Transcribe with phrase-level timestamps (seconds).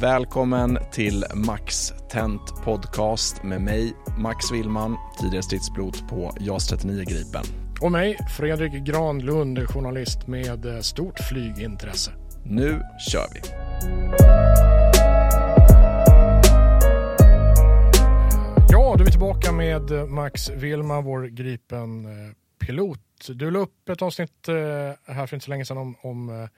[0.00, 7.42] Välkommen till Max Tent Podcast med mig, Max Willman, tidigare stridspilot på JAS 39 Gripen.
[7.80, 12.12] Och mig, Fredrik Granlund, journalist med eh, stort flygintresse.
[12.44, 13.40] Nu kör vi!
[18.70, 22.98] Ja, då är vi tillbaka med eh, Max Wilma, vår Gripen-pilot.
[23.28, 24.54] Du la upp ett avsnitt eh,
[25.14, 26.48] här för inte så länge sedan om, om eh,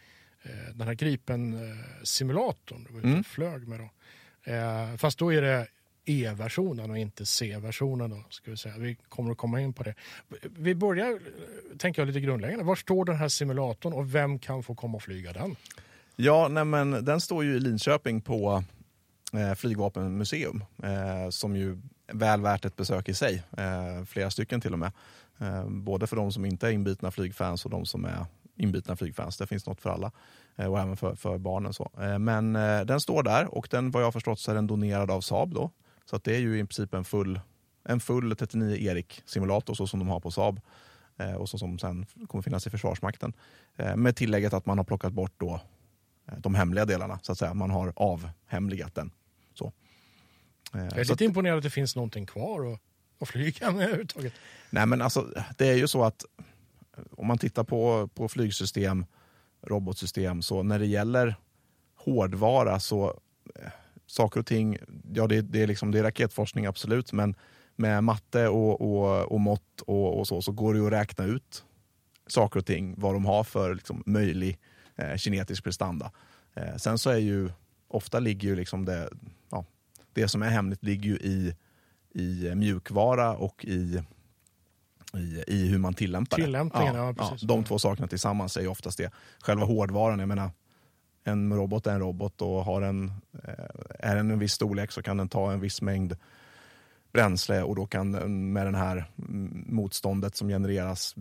[0.75, 3.25] den här Gripen-simulatorn du var ute och Mm.
[3.25, 3.81] flög med.
[3.81, 3.89] Då.
[4.53, 5.67] Eh, Fast då är det
[6.05, 8.11] E-versionen och inte C-versionen.
[8.11, 8.75] Då, ska vi, säga.
[8.79, 9.95] vi kommer att komma in på det.
[10.59, 12.65] Vi börjar, eh, tänker jag, lite grundläggande.
[12.65, 15.57] Var står den här simulatorn och vem kan få komma och flyga den?
[16.17, 18.65] Ja, nej men den står ju i Linköping på
[19.33, 23.43] eh, Flygvapenmuseum, eh, som ju är väl värt ett besök i sig.
[23.59, 24.93] Eh, flera stycken till och med.
[25.41, 28.27] Eh, både för de som inte är inbitna flygfans och de som är
[28.57, 29.37] inbitna flygfans.
[29.37, 30.13] Det finns något för alla.
[30.57, 31.73] Eh, och även för, för barnen.
[31.73, 31.91] Så.
[32.01, 34.67] Eh, men eh, den står där och den, vad jag har förstått så är den
[34.67, 35.55] donerad av Saab.
[35.55, 35.71] Då.
[36.05, 37.41] Så att det är ju i princip en full,
[37.85, 40.61] en full 39 Erik-simulator så som de har på Saab.
[41.39, 43.33] Och så som sen kommer finnas i Försvarsmakten.
[43.97, 45.61] Med tillägget att man har plockat bort då
[46.39, 47.19] de hemliga delarna.
[47.23, 47.55] Så att säga.
[47.55, 49.11] Man har avhemligat den.
[49.55, 49.73] Så.
[50.73, 52.81] Jag är så lite imponerad att det finns någonting kvar att,
[53.19, 54.33] att flyga med överhuvudtaget.
[54.71, 56.25] Nej men alltså, det är ju så att
[57.11, 59.07] om man tittar på, på flygsystem,
[59.63, 61.37] robotsystem, så när det gäller
[61.95, 63.21] hårdvara så
[63.55, 63.71] eh,
[64.07, 64.79] saker och ting,
[65.15, 67.35] ja det, det, är, liksom, det är raketforskning absolut, men
[67.77, 71.25] med matte och, och, och mått och, och så, så går det ju att räkna
[71.25, 71.65] ut
[72.27, 74.59] saker och ting, vad de har för liksom, möjlig
[74.97, 76.13] eh, kinetisk prestanda.
[76.55, 77.51] Eh, sen så är ju,
[77.89, 79.11] ofta ligger ju liksom det,
[79.51, 79.65] ja,
[80.13, 81.55] det som är hemligt ligger ju i,
[82.15, 84.03] i mjukvara och i
[85.17, 87.01] i, i hur man tillämpar Tillämpningen, det.
[87.01, 87.41] ja, precis.
[87.41, 89.13] de två sakerna tillsammans är ju oftast det.
[89.41, 90.51] Själva hårdvaran, jag menar,
[91.25, 93.13] en robot är en robot och har en,
[93.45, 93.65] eh,
[93.99, 96.17] är den en viss storlek så kan den ta en viss mängd
[97.13, 101.15] bränsle och då kan den med det här mm, motståndet som genereras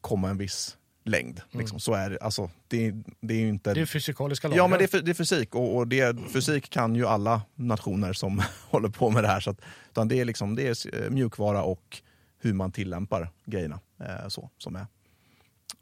[0.00, 1.40] komma en viss längd.
[1.50, 1.80] Liksom.
[1.80, 2.18] Så är det.
[2.20, 3.70] Alltså, det, det är ju inte...
[3.70, 3.74] Mm.
[3.74, 4.62] Det är fysikaliska lagar.
[4.62, 8.12] Ja, men det är, det är fysik och, och det, fysik kan ju alla nationer
[8.12, 9.40] som håller på med det här.
[9.40, 9.60] Så att,
[9.90, 12.02] utan det är, liksom, det är eh, mjukvara och
[12.44, 14.86] hur man tillämpar grejerna eh, så, som är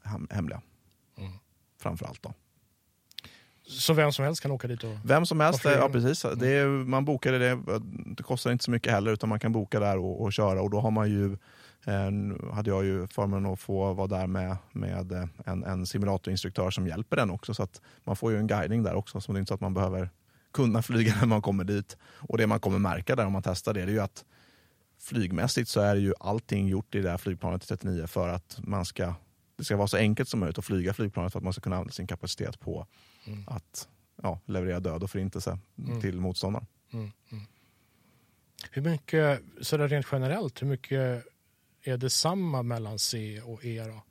[0.03, 0.61] hem, hemliga.
[1.17, 1.31] Mm.
[1.79, 2.33] Framför allt då.
[3.65, 4.97] Så vem som helst kan åka dit och...
[5.05, 6.25] Vem som helst, ja precis.
[6.35, 7.59] Det är, man bokar det,
[8.15, 10.69] det kostar inte så mycket heller utan man kan boka där och, och köra och
[10.69, 11.37] då har man ju
[11.85, 16.71] eh, nu hade jag ju förmånen att få vara där med, med en, en simulatorinstruktör
[16.71, 19.37] som hjälper den också så att man får ju en guidning där också så det
[19.37, 20.09] är inte så att man behöver
[20.53, 21.97] kunna flyga när man kommer dit.
[22.15, 24.25] Och det man kommer märka där om man testar det, det är ju att
[25.03, 29.15] flygmässigt så är ju allting gjort i det här flygplanet 39 för att man ska,
[29.55, 31.75] det ska vara så enkelt som möjligt att flyga flygplanet för att man ska kunna
[31.75, 32.87] använda sin kapacitet på
[33.47, 33.87] att
[34.21, 35.59] ja, leverera död och förintelse
[36.01, 36.67] till motståndaren.
[38.71, 41.25] Hur mycket, så där rent generellt, hur mycket
[41.83, 44.01] är det samma mellan C och E då?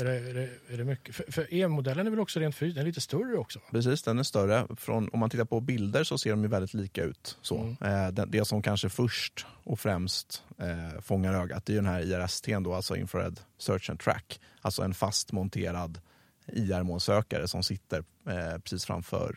[0.00, 1.14] Är det, är det, är det mycket?
[1.14, 3.60] För, för E-modellen är väl också rent fysiskt, den är lite större också?
[3.70, 4.66] Precis, den är större.
[4.76, 7.38] Från, om man tittar på bilder så ser de ju väldigt lika ut.
[7.42, 7.58] Så.
[7.58, 7.76] Mm.
[7.80, 12.00] Eh, det, det som kanske först och främst eh, fångar ögat det är den här
[12.00, 14.40] IRST, då, alltså Infrared Search and Track.
[14.60, 16.00] Alltså en fast monterad
[16.46, 19.36] IR-månsökare som sitter eh, precis framför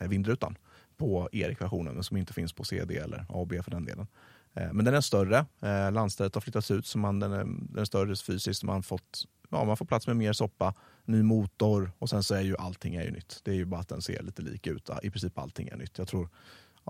[0.00, 0.58] eh, vindrutan
[0.96, 4.06] på E-ekvationen, men som inte finns på CD eller A och B för den delen.
[4.56, 5.46] Eh, men den är större.
[5.62, 8.62] Eh, landstället har flyttats ut så man, den, är, den är större fysiskt.
[8.62, 10.74] Man, fått, ja, man får plats med mer soppa,
[11.04, 13.40] ny motor och sen så är ju allting är ju nytt.
[13.44, 14.90] Det är ju bara att den ser lite lik ut.
[15.02, 15.98] I princip allting är nytt.
[15.98, 16.28] Jag tror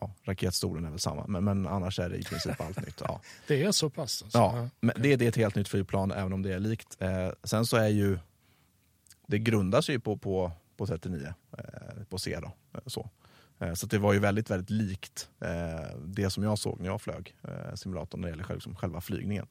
[0.01, 3.01] ja, raketstolen är väl samma, men, men annars är det i princip allt nytt.
[3.05, 3.21] Ja.
[3.47, 4.23] Det är så pass?
[4.23, 4.39] Alltså.
[4.39, 6.97] Ja, men det, det är ett helt nytt flygplan även om det är likt.
[6.99, 8.19] Eh, sen så är ju,
[9.27, 11.65] det grundas ju på, på, på 39, eh,
[12.09, 12.47] på C då.
[12.47, 13.11] eh, Så.
[13.59, 17.01] Eh, Så det var ju väldigt, väldigt likt eh, det som jag såg när jag
[17.01, 19.47] flög eh, simulatorn när det gäller själv, liksom själva flygningen.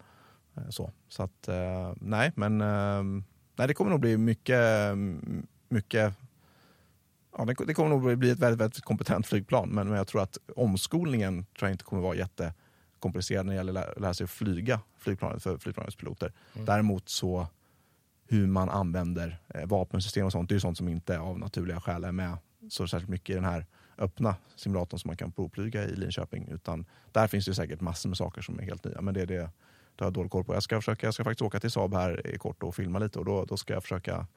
[0.69, 1.49] Så, så att,
[1.95, 3.03] nej, men eh,
[3.55, 4.61] nej, det kommer nog bli mycket,
[5.69, 6.13] mycket
[7.37, 11.45] Ja, det kommer nog bli ett väldigt, väldigt kompetent flygplan, men, jag tror att omskolningen
[11.45, 15.43] tror jag inte kommer vara jättekomplicerad när det gäller att lära, sig att flyga flygplanet
[15.43, 16.33] för flygplanets piloter.
[16.53, 17.47] Däremot så
[18.27, 22.03] hur man använder vapensystem och sånt, det är ju sånt som inte av naturliga skäl
[22.03, 22.37] är med
[22.69, 23.65] så särskilt mycket i den här
[23.97, 26.47] öppna simulatorn som man kan provflyga i Linköping.
[26.51, 29.01] Utan där finns det säkert massor med saker som är helt nya.
[29.01, 29.35] Men det är det,
[29.95, 30.53] det har jag dålig koll på.
[30.53, 33.19] Jag ska, försöka, jag ska faktiskt åka till Saab här i kort och filma lite
[33.19, 34.27] och då, då ska jag försöka,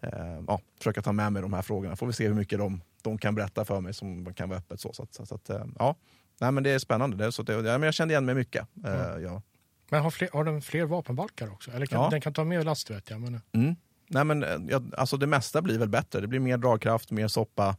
[0.00, 1.96] eh, ja, försöka ta med mig de här frågorna.
[1.96, 4.80] Får vi se hur mycket de, de kan berätta för mig som kan vara öppet.
[4.80, 5.94] Så, så, att- så, att, eh, ja.
[6.40, 7.16] Nej, men det är spännande.
[7.16, 8.66] Det, så det, ja, men jag kände igen mig mycket.
[8.86, 9.42] Eh, ja.
[9.90, 11.70] Men har, fler, har den fler vapenbalkar också?
[11.70, 12.08] Eller kan, Ja.
[12.10, 13.20] den kan ta mer last vet jag.
[13.20, 13.76] Men, Mm.
[14.10, 16.20] Nej, men, eh, ja, alltså det mesta blir väl bättre.
[16.20, 17.76] Det blir mer dragkraft, mer soppa,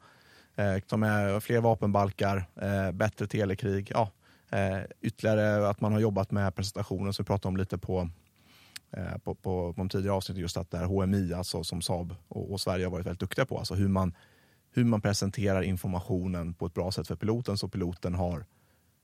[0.60, 3.92] Eh, som ta med fler vapenbalkar, eh, bättre telekrig.
[3.94, 4.12] Ja,
[4.50, 8.10] eh, ytterligare att man har jobbat med presentationen som vi pratade om lite på,
[9.24, 10.42] på, på, på de tidigare avsnitten.
[10.42, 13.46] Just att det här HMI, alltså, som Saab och, och Sverige har varit väldigt duktiga
[13.46, 13.58] på.
[13.58, 14.16] Alltså hur man,
[14.72, 18.46] hur man presenterar informationen på ett bra sätt för piloten så piloten har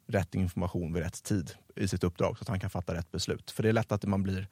[0.07, 3.52] rätt information vid rätt tid i sitt uppdrag så att han kan fatta rätt beslut.
[3.52, 4.48] För det är lätt att man blir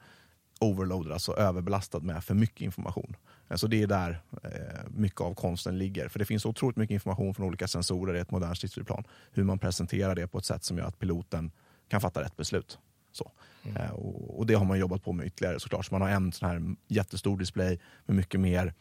[0.64, 3.16] overloaded, alltså överbelastad med för mycket information.
[3.54, 4.50] Så det är där eh,
[4.88, 6.08] mycket av konsten ligger.
[6.08, 9.04] För det finns otroligt mycket information från olika sensorer i ett modernt stridsflygplan.
[9.32, 11.50] Hur man presenterar det på ett sätt som gör att piloten
[11.88, 12.78] kan fatta rätt beslut.
[13.12, 13.30] Så.
[13.76, 15.86] Eh, och, det har man jobbat på med ytterligare såklart.
[15.86, 18.74] Så man har en sån här jättestor display med mycket mer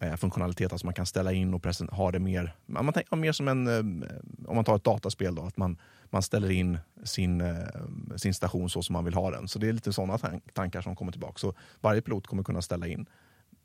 [0.00, 0.72] eh, funktionalitet.
[0.72, 3.68] Alltså man kan ställa in och ha det mer, man tänker, mer som en,
[4.46, 5.78] om man tar ett dataspel då, att man,
[6.12, 7.56] man ställer in sin, eh,
[8.16, 9.48] sin station så som man vill ha den.
[9.48, 11.38] Så det är lite sådana tan- tankar som kommer tillbaka.
[11.38, 13.06] Så varje pilot kommer kunna ställa in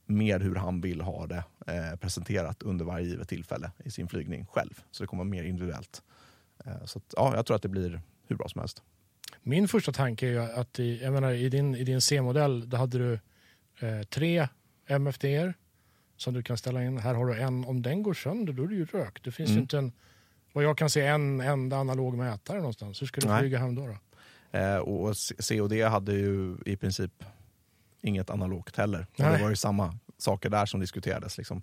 [0.06, 4.46] mer hur han vill ha det eh, presenterat under varje givet tillfälle i sin flygning
[4.46, 4.82] själv.
[4.92, 6.02] Så det kommer vara mer individuellt.
[6.66, 8.84] Eh, så att, ja, jag tror att det blir hur bra som helst.
[9.42, 12.98] Min första tanke är att i, jag menar, i din, i din C-modell då hade
[12.98, 13.14] du
[13.88, 14.48] eh, tre
[14.88, 15.54] MFDR
[16.18, 16.98] som du kan ställa in.
[16.98, 17.66] Här har du en.
[17.66, 19.24] Om den går sönder då är det ju rök.
[19.24, 19.62] Det finns ju Mm.
[19.62, 19.92] inte en,
[20.54, 23.02] vad jag kan se, en enda analog mätare någonstans.
[23.02, 23.88] Hur ska du flyga hem då?
[23.88, 23.98] då?
[24.60, 25.16] Eh, och
[25.48, 27.24] COD hade ju i princip
[28.02, 29.08] inget analogt heller.
[29.16, 31.38] Det var ju samma saker där som diskuterades.
[31.38, 31.62] Liksom.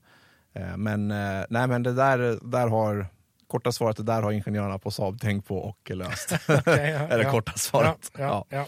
[0.52, 3.06] Eh, men, eh, nej, men det där, där har,
[3.46, 6.32] korta svaret, det där har ingenjörerna på Saab tänkt på och löst.
[6.48, 7.30] Okej, ja, är det ja.
[7.30, 8.12] korta svaret.
[8.18, 8.66] Ja, ja,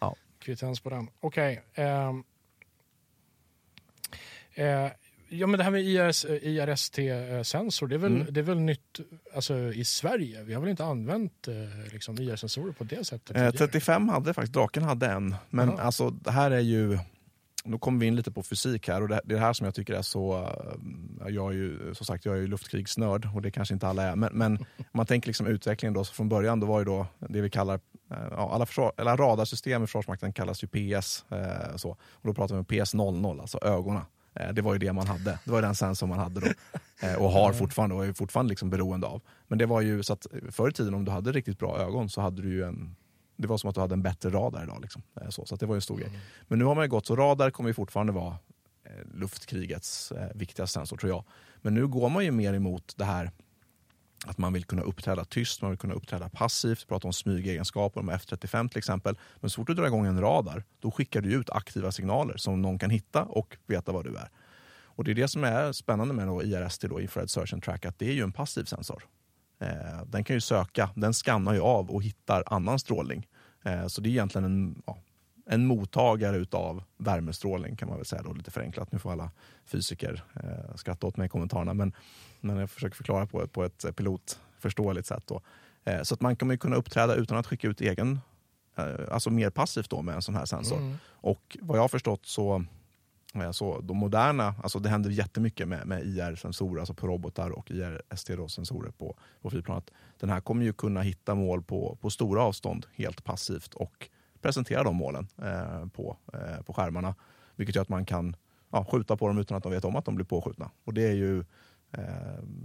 [0.00, 0.16] ja.
[0.38, 1.10] Kvittens på den.
[1.20, 1.62] Okej.
[1.74, 2.24] ehm.
[4.54, 4.90] Eh,
[5.30, 8.26] ja, men det här med IRS, IRST-sensor, det, är väl- Mm.
[8.34, 9.00] det är väl nytt
[9.34, 10.42] alltså, i Sverige?
[10.42, 11.54] Vi har väl inte använt eh,
[11.92, 13.30] liksom, IR-sensorer på det sättet?
[13.30, 13.52] Eh, tidigare?
[13.52, 15.34] 35 hade faktiskt, Draken hade en.
[15.50, 15.80] Men Jaha.
[15.82, 16.98] alltså det här är ju,
[17.64, 19.64] då kommer vi in lite på fysik här och det, det är det här som
[19.64, 20.38] jag tycker är så,
[21.22, 24.02] eh, jag är ju som sagt jag är ju luftkrigsnörd och det kanske inte alla
[24.02, 24.16] är.
[24.16, 27.06] Men, men om man tänker liksom utvecklingen då, så från början då var ju då
[27.18, 27.74] det vi kallar,
[28.10, 31.24] eh, ja, alla, försvar, eller radarsystem i Försvarsmakten kallas ju PS.
[31.30, 31.90] Eh, så.
[31.90, 34.02] Och då pratar vi om PS00, alltså ögonen.
[34.34, 35.38] Eh, Det var ju det man hade.
[35.44, 36.46] Det var den sensor man hade då.
[37.02, 39.22] Eh, Och har fortfarande och är fortfarande liksom beroende av.
[39.48, 42.08] Men det var ju så att förr i tiden om du hade riktigt bra ögon
[42.08, 42.96] så hade du ju en
[43.36, 44.78] det var som att du hade en bättre radar idag.
[44.82, 45.02] Liksom.
[45.20, 46.10] Eh, Så, så det var ju en stor grej.
[46.48, 48.36] Men nu har man ju gått så radar kommer ju fortfarande vara
[49.14, 51.24] luftkrigets viktigaste sensor tror jag.
[51.62, 53.30] Men nu går man ju mer emot det här
[54.26, 58.10] att man vill kunna uppträda tyst, man vill kunna uppträda passivt, prata om smygegenskaper om
[58.10, 59.16] F35 till exempel.
[59.40, 62.62] Men så fort du drar igång en radar, då skickar du ut aktiva signaler som
[62.62, 64.30] någon kan hitta och veta var du är.
[65.00, 67.84] Och det är det som är spännande med då IRST, då, Infrared Search and Track,
[67.84, 69.02] att det är ju en passiv sensor.
[69.60, 73.26] Eh, den kan ju söka, den skannar ju av och hittar annan strålning.
[73.64, 74.98] Eh, så det är egentligen en, ja,
[75.52, 78.92] en mottagare utav värmestrålning kan man väl säga då, lite förenklat.
[78.92, 79.30] Nu får alla
[79.64, 81.92] fysiker eh, skratta åt mig i kommentarerna, men,
[82.40, 85.22] men jag försöker förklara på, på ett pilotförståeligt sätt.
[85.26, 85.40] Då.
[85.84, 88.20] Eh, så att man kommer ju kunna uppträda utan att skicka ut egen,
[88.76, 90.96] eh, alltså mer passivt då med en sån här sensor.
[91.08, 92.64] Och vad jag har förstått så
[93.34, 97.70] Eh, Så de moderna, alltså det händer jättemycket med, med IR-sensorer, alltså på robotar och
[97.70, 99.90] IR-ST-sensorer på, på flygplanet.
[100.20, 104.08] Den här kommer ju kunna hitta mål på, på stora avstånd helt passivt och
[104.42, 107.14] presentera de målen eh, på, eh, på skärmarna.
[107.56, 108.36] Vilket gör att man kan
[108.72, 110.70] ja, skjuta på dem utan att de vet om att de blir påskjutna.
[110.84, 111.38] Och det är ju
[111.92, 112.04] eh,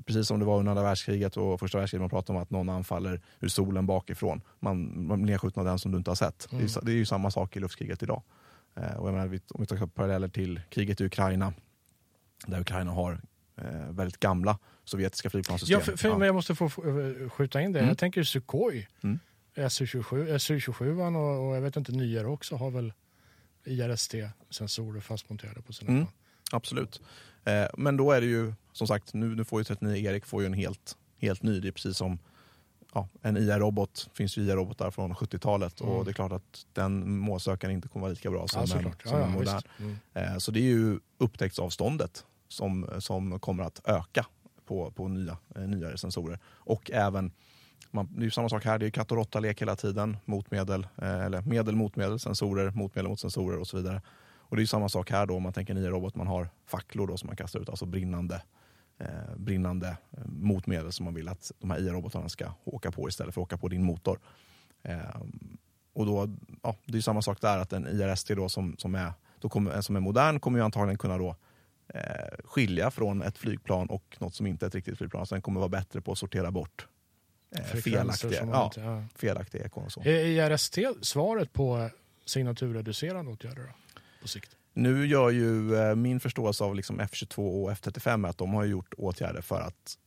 [0.05, 2.69] precis som det var under andra världskriget och första världskriget, man pratar om att någon
[2.69, 4.41] anfaller ur solen bakifrån.
[4.59, 6.47] Man, man blir nedskjuten av den som du inte har sett.
[6.51, 8.21] Det, är, det är ju samma sak i luftkriget idag.
[8.75, 11.53] Eh, och jag menar, om vi tar paralleller till kriget i Ukraina,
[12.45, 13.21] där Ukraina har
[13.57, 15.79] eh, väldigt gamla sovjetiska flygplanssystem.
[15.79, 16.69] Ja, för, för, Men jag måste få
[17.29, 17.79] skjuta in det.
[17.79, 17.89] Mm.
[17.89, 19.19] Jag tänker Sukhoi, Mm.
[19.55, 22.93] Su-27, Su-27 och, och jag vet inte, nyare också har väl
[23.65, 26.05] IRST-sensorer fastmonterade på sina Mm.
[26.51, 27.01] Absolut.
[27.43, 30.41] Eh, men då är det ju, som sagt, nu, nu får ju 39 Erik får
[30.41, 31.59] ju en helt, helt ny.
[31.59, 32.19] Det är precis som
[32.93, 34.09] ja, en IR-robot.
[34.13, 35.93] finns ju IR-robotar från 70-talet Mm.
[35.93, 38.83] och det är klart att den målsökaren inte kommer vara lika bra som, Ja, en,
[38.83, 39.61] som Ja, en modern.
[39.79, 39.95] Mm.
[40.13, 44.25] Eh, Så det är ju upptäcktsavståndet som, som kommer att öka
[44.65, 46.39] på, på nya, eh, nyare sensorer.
[46.45, 47.31] Och även,
[47.91, 50.17] man, det är ju samma sak här, det är katt och råtta-lek hela tiden.
[50.25, 54.01] Motmedel, eh, eller medel, motmedel, sensorer, motmedel mot sensorer och så vidare.
[54.47, 56.49] Och det är ju samma sak här då om man tänker nya robot, man har
[56.65, 58.41] facklor då som man kastar ut, alltså brinnande,
[58.97, 63.33] eh, brinnande eh, motmedel som man vill att de här IA-robotarna ska åka på istället
[63.33, 64.19] för att åka på din motor.
[64.83, 65.21] Eh,
[65.93, 66.29] och då,
[66.63, 69.75] ja, det är samma sak där, att en IRST då som, som, är, då kommer,
[69.75, 71.35] eh, som är modern kommer ju antagligen kunna då,
[71.87, 72.01] eh,
[72.43, 75.25] skilja från ett flygplan och något som inte är ett riktigt flygplan.
[75.25, 76.87] Så den kommer vara bättre på att sortera bort
[77.83, 79.03] felaktiga, som man ja, inte- ja.
[79.15, 79.89] felaktiga ekon.
[80.03, 81.89] Är IRST svaret på
[82.25, 84.55] signaturreducerande åtgärder då, på sikt?
[84.73, 88.65] Nu gör ju eh, min förståelse av liksom F22 och F35 är att de har
[88.65, 89.97] gjort åtgärder för att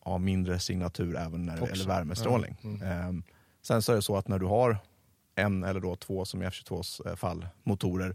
[0.00, 2.56] ha mindre signatur även när det gäller värmestrålning.
[2.64, 2.82] Mm.
[2.82, 3.22] Ehm,
[3.62, 4.78] sen så är det så att när du har
[5.34, 8.14] en eller då två, som i F22s eh, fall, motorer eh,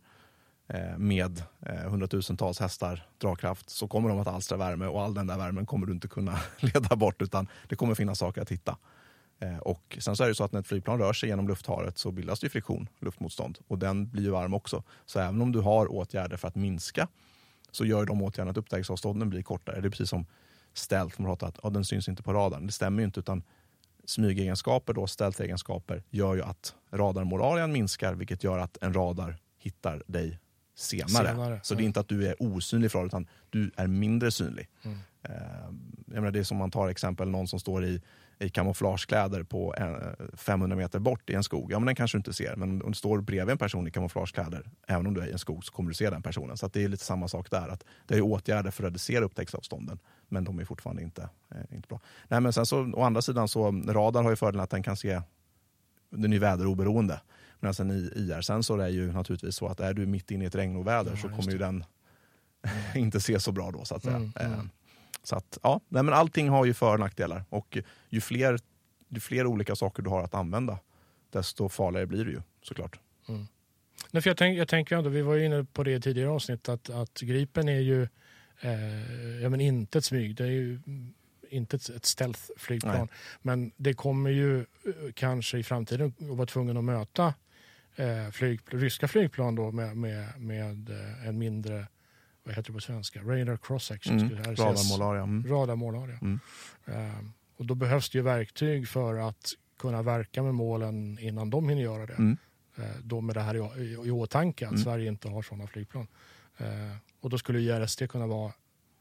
[0.68, 5.28] Eh, med eh, hundratusentals hästar dragkraft så kommer de att alstra värme och all den
[5.28, 8.78] där värmen kommer du inte kunna leda bort utan det kommer finnas saker att hitta.
[9.40, 11.98] Eh, och sen så är det så att när ett flygplan rör sig genom luftharet
[11.98, 13.60] så bildas det friktion, luftmotstånd.
[13.68, 14.84] Och den blir ju varm också.
[15.06, 17.08] Så även om du har åtgärder för att minska
[17.72, 19.82] så gör de åtgärderna att upptäcktsavstånden blir kortare.
[19.82, 20.26] Det är precis som
[20.74, 22.66] ställt, man pratar att ja, den syns inte på radarn.
[22.66, 23.44] Det stämmer ju inte utan
[24.06, 30.40] smygegenskaper, då, stealth-egenskaper, gör ju att radarmoralen minskar vilket gör att en radar hittar dig
[30.76, 31.28] senare.
[31.28, 34.70] Senare, Så det är inte att du är osynlig för utan du är mindre synlig.
[34.84, 34.98] Mm.
[35.22, 35.34] Eh,
[36.06, 38.02] jag menar, det är som man tar exempel någon som står i,
[38.40, 41.72] i kamouflagekläder på en, 500 meter bort i en skog.
[41.72, 43.92] Ja, men den kanske du inte ser, men om du står bredvid en person i
[43.92, 46.58] kamouflagekläder, även om du är i en skog, så kommer du se den personen.
[46.58, 47.70] Så det är lite samma sak där.
[47.70, 50.00] Att det är åtgärder för att reducera upptäcktsavstånden,
[50.30, 52.00] men de är fortfarande inte, eh, inte bra.
[52.28, 54.98] Nej, men sen så, å andra sidan, så radar har ju fördelen att den kan
[54.98, 55.22] se
[56.10, 57.22] den är väderoberoende.
[57.64, 61.12] Medan en IR-sensor är ju naturligtvis så att är du mitt inne i ett regnoväder
[61.12, 61.84] Ja, så kommer ju den
[62.96, 64.16] inte se så bra då så att säga.
[64.16, 64.54] Mm, mm.
[64.54, 64.66] Eh,
[65.24, 67.78] Så att ja, nej, men allting har ju för och nackdelar och
[68.10, 68.60] ju fler,
[69.10, 70.80] ju fler olika saker du har att använda
[71.30, 73.00] desto farligare blir det ju såklart.
[74.12, 76.30] Nej, för jag, tänk, jag tänker ändå, vi var ju inne på det i tidigare
[76.30, 78.08] avsnitt, att, att Gripen är ju
[78.62, 80.36] eh, ja, men inte ett smyg.
[80.36, 81.14] Det är ju mm,
[81.50, 83.08] inte ett, ett stealth-flygplan.
[83.42, 84.66] Men det kommer ju eh,
[85.14, 87.34] kanske i framtiden att vara tvungen att möta
[87.96, 91.88] eh, flyg, ryska flygplan då med, med, med eh, en mindre,
[92.44, 94.20] vad heter det på svenska, radar cross section.
[94.20, 94.56] Mm.
[94.56, 95.24] Radarmålaria.
[95.24, 95.48] Mm.
[95.48, 96.18] Radarmålar, ja.
[96.22, 96.40] Mm.
[96.86, 97.20] Eh,
[97.58, 101.82] och då behövs det ju verktyg för att kunna verka med målen innan de hinner
[101.82, 102.14] göra det.
[102.14, 102.38] Mm.
[102.78, 104.84] Eh, då med det här i, i, i åtanke att Mm.
[104.84, 106.08] Sverige inte har sådana flygplan.
[106.58, 106.68] Eh,
[107.22, 108.52] och då skulle IRST kunna vara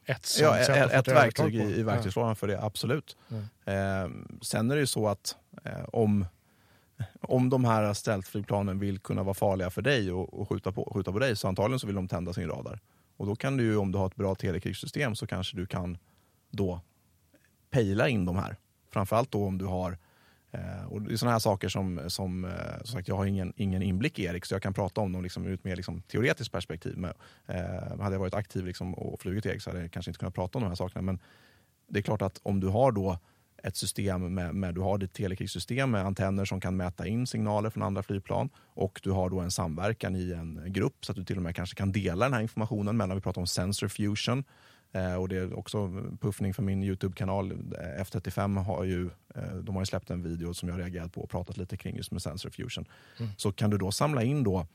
[0.05, 3.17] ett sånt Ja, sätt ett, ett verktyg i, i verktygslådan för det, absolut.
[3.31, 3.45] Mm.
[3.65, 4.11] Eh,
[4.43, 6.27] sen är det ju så att eh, om,
[7.21, 11.13] om de här stealthflygplanen vill kunna vara farliga för dig och, och skjuta, på, skjuta
[11.13, 12.81] på dig så antagligen så vill de tända sin radar.
[13.17, 15.99] Och då kan du ju, om du har ett bra telekrigssystem så kanske du kan
[16.51, 16.81] då
[17.71, 18.57] pejla in de här.
[18.91, 19.99] Framförallt då om du har
[20.53, 23.53] Eh, och det är sådana här saker som, som, eh, som sagt, jag har ingen,
[23.57, 26.03] ingen inblick i Erik så jag kan prata om dem liksom, ur ett mer liksom,
[26.03, 26.99] teoretiskt perspektiv.
[26.99, 27.13] Men,
[27.47, 30.35] eh, hade jag varit aktiv liksom, och flugit Erik så hade jag kanske inte kunnat
[30.35, 31.03] prata om de här sakerna.
[31.03, 31.19] Men
[31.89, 33.19] det är klart att om du har då
[33.63, 37.71] ett system med, med du har ditt telekrigssystem med antenner som kan mäta in signaler
[37.71, 41.25] från andra flygplan och du har då en samverkan i en grupp så att du
[41.25, 44.45] till och med kanske kan dela den här informationen mellan, vi pratar om sensor fusion
[44.93, 45.89] eh, och det är också
[46.21, 47.53] puffning för min Youtube-kanal.
[47.53, 51.21] Eh, F35 har ju, eh, de har ju släppt en video som jag reagerat på
[51.21, 52.85] och pratat lite kring just med sensor fusion.
[53.37, 54.67] Så kan du då samla in då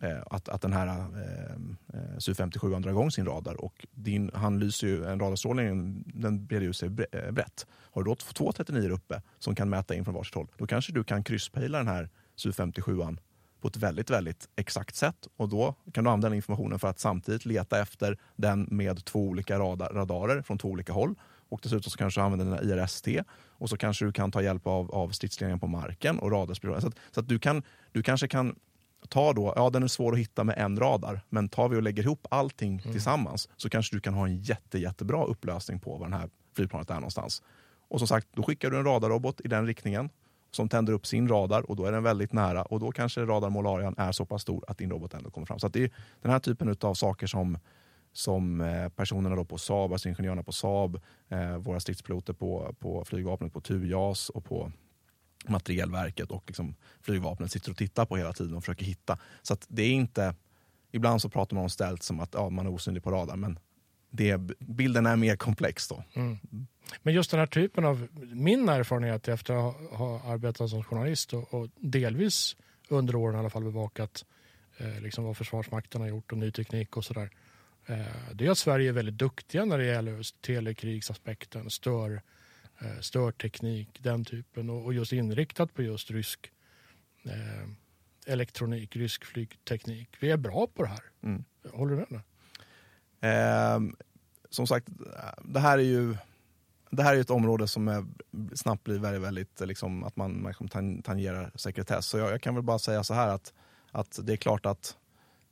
[0.00, 1.54] Eh, att, att den här eh,
[1.94, 6.66] eh Su-57 drar igång sin radar och din, han lyser ju, en radarstrålning den breder
[6.66, 7.66] ut sig eh, brett.
[7.70, 10.92] Har du då två 39 uppe som kan mäta in från varsitt håll, då kanske
[10.92, 13.18] du kan krysspejla den här Su-57
[13.60, 15.28] på ett väldigt, väldigt exakt sätt.
[15.36, 19.20] Och då kan du använda den informationen för att samtidigt leta efter den med två
[19.20, 21.14] olika radar, radarer från två olika håll.
[21.48, 24.66] Och dessutom så kanske du använder dina IRST och så kanske du kan ta hjälp
[24.66, 26.80] av, av stridsledningen på marken och radarspridning.
[26.80, 28.56] Så, att, så att du, kan, du kanske kan
[29.08, 31.82] ta då, ja den är svår att hitta med en radar, men tar vi och
[31.82, 32.92] lägger ihop allting mm.
[32.92, 36.90] tillsammans så kanske du kan ha en jätte, jättebra upplösning på var det här flygplanet
[36.90, 37.42] är någonstans.
[37.88, 40.10] Och som sagt, då skickar du en radarrobot i den riktningen
[40.50, 43.94] som tänder upp sin radar och då är den väldigt nära och då kanske radarmålarian
[43.98, 45.58] är så pass stor att din robot ändå kommer fram.
[45.58, 45.90] Så det är
[46.22, 47.58] den här typen av saker som,
[48.12, 53.04] som eh, personerna då på Saab, alltså ingenjörerna på Saab, eh, våra stridspiloter på, på
[53.04, 54.72] flygvapnet, på TUJAS och på
[55.48, 59.18] materielverket och liksom flygvapnet sitter och tittar på hela tiden och försöker hitta.
[59.42, 60.34] Så det är inte,
[60.92, 63.58] ibland så pratar man om ställt som att ja, man är osynlig på radar, men
[64.10, 66.04] det, bilden är mer komplex då.
[66.14, 66.38] Mm.
[67.02, 71.54] Men just den här typen av, min erfarenhet efter att ha arbetat som journalist och,
[71.54, 72.56] och delvis
[72.88, 74.24] under åren i alla fall bevakat
[74.76, 77.30] eh, liksom vad Försvarsmakten har gjort och ny teknik och sådär.
[77.86, 82.22] Eh, det är att Sverige är väldigt duktiga när det gäller telekrigsaspekten, stör,
[82.80, 86.52] eh, störteknik, den typen och, och, just inriktat på just rysk
[87.22, 87.68] eh,
[88.26, 90.08] elektronik, rysk flygteknik.
[90.20, 91.04] Vi är bra på det här.
[91.22, 91.44] Mm.
[91.72, 92.22] Håller du med?
[93.20, 93.80] Eh,
[94.50, 94.88] som sagt,
[95.42, 96.16] det här är ju
[96.96, 98.04] det här är ett område som är,
[98.54, 102.06] snabbt blir väldigt, väldigt liksom, att man, man tangerar sekretess.
[102.06, 103.52] Så jag, jag, kan väl bara säga så här att,
[103.90, 104.96] att det är klart att,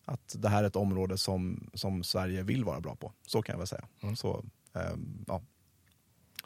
[0.04, 3.12] att det här är ett område som, som Sverige vill vara bra på.
[3.26, 3.84] Så kan jag väl säga.
[4.02, 4.16] Mm.
[4.16, 5.42] Så, eh, ja.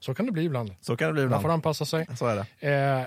[0.00, 0.74] Så kan det bli ibland.
[0.80, 1.42] Så kan det bli ibland.
[1.42, 2.06] Man får anpassa sig.
[2.16, 2.68] Så är det.
[2.70, 3.06] Eh,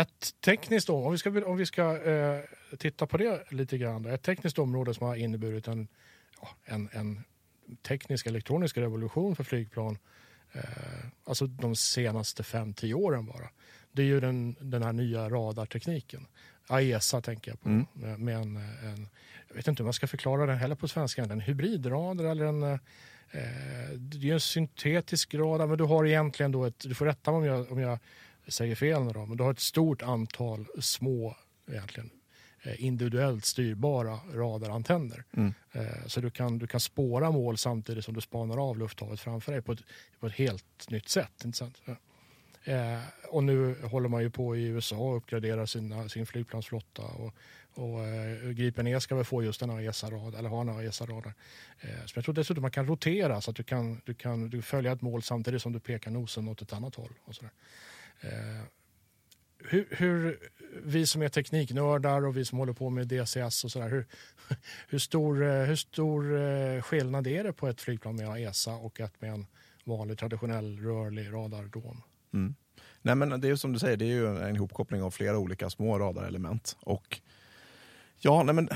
[0.00, 2.40] ett tekniskt om vi ska, om vi ska eh,
[2.78, 4.06] titta på det lite grann.
[4.06, 5.88] Ett tekniskt område som har inneburit en,
[6.64, 7.24] en, en
[7.82, 9.98] teknisk elektronisk revolution för flygplan
[10.52, 10.62] eh,
[11.24, 13.48] alltså de senaste 5-10 åren bara.
[13.92, 16.26] Det är ju den, den här nya radartekniken.
[16.66, 17.68] AESA tänker jag på.
[17.68, 17.86] Mm.
[17.92, 19.08] Med, med en, en,
[19.48, 21.22] jag vet inte hur man ska förklara den heller på svenska.
[21.22, 22.78] En hybridradar eller en eh,
[23.98, 27.38] det är en syntetisk radar men du har egentligen då ett, du får rätta mig
[27.38, 27.98] om jag, om jag
[28.48, 31.36] säger fel då, men du har ett stort antal små
[31.70, 32.10] egentligen
[32.66, 35.24] Eh, individuellt styrbara radarantenner.
[35.36, 35.54] Mm.
[35.72, 39.52] Eh, så du kan, du kan spåra mål samtidigt som du spanar av lufthavet framför
[39.52, 39.80] dig på ett,
[40.20, 41.44] på ett helt nytt sätt.
[41.44, 41.82] Inte sant?
[42.64, 47.02] Eh, och nu håller man ju på i USA och uppgraderar sina, sin flygplansflotta.
[47.02, 47.34] Och,
[47.74, 51.34] och eh, Gripen E ska väl få just en AESA-radar, eller ha en AESA-radar.
[51.80, 54.62] Eh, så jag tror dessutom man kan rotera så att du kan, du kan du
[54.62, 57.12] följa ett mål samtidigt som du pekar nosen åt ett annat håll.
[57.24, 57.50] Och sådär.
[58.20, 58.64] Eh,
[59.58, 60.38] hur, hur,
[60.84, 64.06] vi som är tekniknördar och vi som håller på med DCS och sådär, hur,
[64.88, 69.00] hur, stor, eh, hur stor eh, skillnad är det på ett flygplan med ESA och
[69.00, 69.46] ett med en
[69.84, 72.02] vanlig traditionell rörlig radardom?
[72.34, 72.54] Mm.
[73.02, 75.70] Nej, men det är som du säger, det är ju en ihopkoppling av flera olika
[75.70, 76.76] små radarelement.
[76.80, 77.20] Och
[78.24, 78.66] ja, nej, men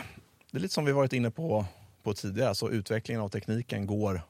[0.50, 1.64] det är lite som vi varit inne på,
[2.02, 4.22] på tidigare, så utvecklingen av tekniken går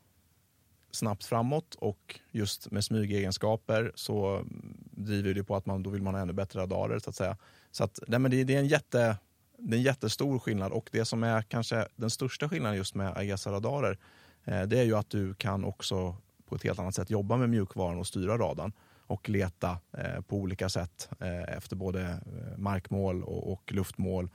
[0.90, 4.44] snabbt framåt och just med smygegenskaper så
[4.90, 7.36] driver det på att man då vill man ha ännu bättre radarer så att säga.
[7.70, 9.16] Så att, nej, men det, det, är en jätte,
[9.56, 13.16] det är en jättestor skillnad och det som är kanske den största skillnaden just med
[13.16, 13.98] AESA-radarer
[14.44, 16.16] eh, det är ju att du kan också
[16.48, 18.72] på ett helt annat sätt jobba med mjukvaran och styra radarn
[19.06, 24.32] och leta eh, på olika sätt eh, efter både eh, markmål och, och luftmål Eh,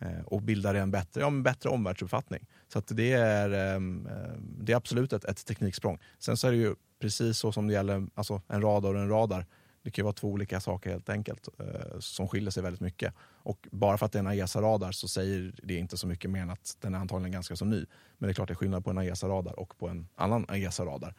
[0.00, 2.46] Eh, och bildar en bättre, ja, en bättre omvärldsuppfattning.
[2.68, 5.98] Så att det, är, ehm, eh, det är absolut ett, ett tekniksprång.
[6.18, 9.08] Sen så är det ju precis så som det gäller alltså en radar och en
[9.08, 9.46] radar.
[9.82, 13.14] Det kan ju vara två olika saker helt enkelt eh, som skiljer sig väldigt mycket.
[13.20, 16.42] Och bara för att det är en AESA-radar så säger det inte så mycket mer
[16.42, 17.86] än att den är antagligen ganska så ny.
[18.18, 21.14] Men det är klart det är skillnad på en AESA-radar och på en annan AESA-radar.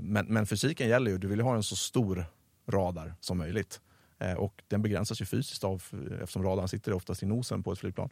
[0.00, 2.24] Men, men fysiken gäller ju, du vill ju ha en så stor
[2.68, 3.80] radar som möjligt.
[4.20, 7.72] Eh, och den begränsas ju fysiskt av, eh, eftersom radarn sitter oftast i nosen på
[7.72, 8.10] ett flygplan,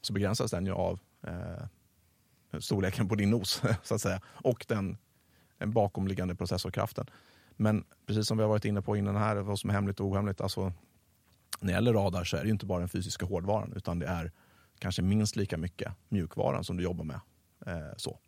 [0.00, 4.96] så begränsas den ju av eh, storleken på din nos så att säga och den,
[5.58, 7.06] den bakomliggande processorkraften.
[7.56, 10.06] Men precis som vi har varit inne på innan här, vad som är hemligt och
[10.06, 10.72] ohemligt, alltså
[11.60, 14.06] när det gäller radar så är det ju inte bara den fysiska hårdvaran utan det
[14.06, 14.32] är
[14.78, 17.20] kanske minst lika mycket mjukvaran som du jobbar med.
[17.66, 18.18] Eh, så.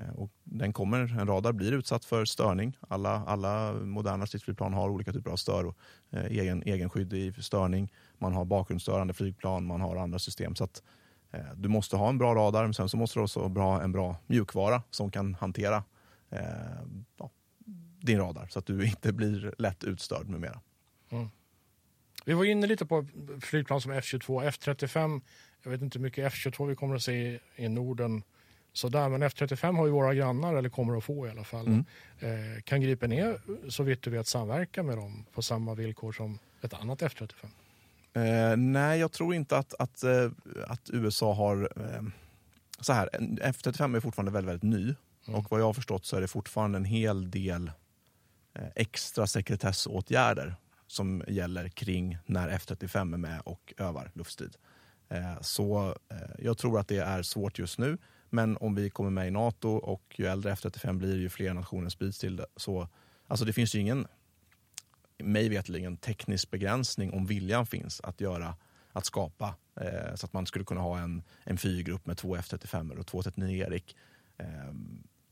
[0.00, 2.76] Eh, och den kommer, en radar blir utsatt för störning.
[2.88, 5.76] Alla, alla moderna stridsflygplan har olika typer av stör och
[6.10, 7.92] eh, egen, egenskydd i störning.
[8.18, 10.54] Man har bakgrundsstörande flygplan, man har andra system.
[10.54, 10.82] Så att,
[11.30, 13.92] eh, du måste ha en bra radar, men sen så måste du också ha en
[13.92, 15.84] bra mjukvara som kan hantera
[16.30, 16.40] eh,
[17.16, 17.30] ja,
[18.00, 20.60] din radar så att du inte blir lätt utstörd med mera.
[21.10, 21.28] Mm.
[22.24, 23.06] Vi var inne lite på
[23.40, 25.20] flygplan som F22, F35.
[25.62, 28.22] Jag vet inte hur mycket F22 vi kommer att se i Norden
[28.72, 29.08] sådär.
[29.08, 31.66] Men F35 har ju våra grannar, eller kommer att få i alla fall.
[31.66, 31.84] Mm.
[32.18, 33.34] Eh, kan Gripen E
[33.68, 37.46] så vitt du vet samverka med dem på samma villkor som ett annat F35?
[38.12, 40.30] Eh, nej, jag tror inte att, att, eh,
[40.66, 41.72] att USA har...
[41.76, 42.02] Eh,
[42.80, 44.94] så här, en F35 är fortfarande väldigt, väldigt ny.
[45.28, 45.40] Mm.
[45.40, 47.72] Och vad jag har förstått så är det fortfarande en hel del
[48.54, 50.54] eh, extra sekretessåtgärder
[50.86, 54.56] som gäller kring när F35 är med och övar luftstrid.
[55.08, 55.96] Eh, så
[56.38, 57.98] jag tror att det är svårt just nu.
[58.30, 61.88] Men om vi kommer med i Nato och ju äldre F35 blir ju fler nationer
[61.88, 62.46] sprids till det.
[62.56, 62.88] Så,
[63.26, 64.06] alltså det finns ju ingen,
[65.18, 68.56] mig veterligen, teknisk begränsning om viljan finns att göra
[68.92, 72.98] att skapa eh, så att man skulle kunna ha en, en fyrgrupp med två F35
[72.98, 73.96] och två 39 Erik.
[74.38, 74.46] Eh,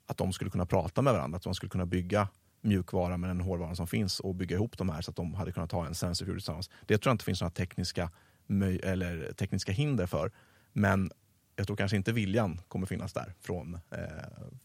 [0.06, 2.28] att de skulle kunna prata med varandra, att man skulle kunna bygga
[2.60, 5.52] mjukvara med den hårdvara som finns och bygga ihop de här så att de hade
[5.52, 6.70] kunnat ha en sensor tillsammans.
[6.86, 8.10] Det tror jag inte finns några tekniska,
[8.82, 10.32] eller tekniska hinder för.
[10.72, 11.10] Men
[11.58, 13.74] jag tror kanske inte viljan kommer finnas där från...
[13.90, 13.98] Eh,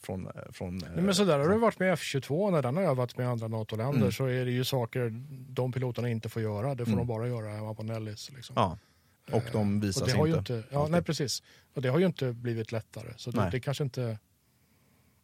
[0.01, 3.17] från, från Nej, men så där har det varit med F22 när den har övat
[3.17, 4.11] med andra NATO-länder Mm.
[4.11, 5.09] så är det ju saker
[5.49, 6.75] de piloterna inte får göra.
[6.75, 6.97] Det får Mm.
[6.97, 8.31] de bara göra hemma på Nellis.
[8.35, 8.53] Liksom.
[8.55, 8.77] Ja.
[9.31, 10.53] Och de och sig har ju inte.
[10.53, 10.91] inte, ja, alltid.
[10.91, 11.43] nej, precis.
[11.73, 13.13] Och det har ju inte blivit lättare.
[13.17, 14.17] Så det, det kanske inte...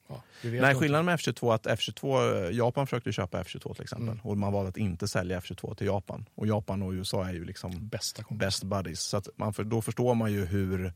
[0.07, 3.83] Ja, vi vet Nej, skillnaden med F22 är att F22, Japan försökte köpa F22 till
[3.83, 4.19] exempel Mm.
[4.23, 6.25] och man valde att inte sälja F22 till Japan.
[6.35, 8.99] Och Japan och USA är ju liksom Bästa best buddies.
[9.01, 10.93] Så att man, för, då förstår man ju hur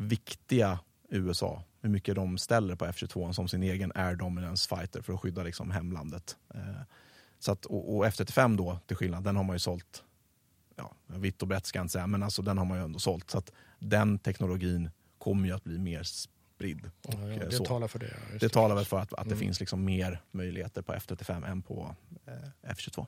[0.00, 5.12] viktiga USA, hur mycket de ställer på F22 som sin egen air dominance fighter för
[5.12, 6.36] att skydda liksom hemlandet.
[6.54, 6.60] Eh,
[7.38, 10.04] så att, och, och F35 då, till skillnad, den har man ju sålt,
[10.76, 12.98] ja, vitt och brett ska jag inte säga, men alltså den har man ju ändå
[12.98, 13.30] sålt.
[13.30, 16.90] Så att den teknologin kommer ju att bli mer spridd.
[17.02, 17.64] Ja, och, ja, eh, det så.
[17.64, 18.06] talar för det.
[18.06, 19.38] ja, just Det talar väl för att, att det Mm.
[19.38, 21.94] finns liksom mer möjligheter på F35 än på
[22.26, 23.06] eh, F22.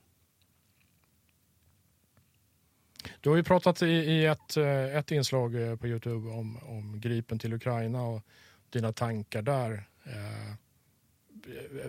[3.23, 7.01] Du har ju pratat i, i ett, eh, ett inslag eh, på Youtube om, om
[7.01, 8.23] Gripen till Ukraina och
[8.71, 9.89] dina tankar där.
[10.05, 10.55] Eh,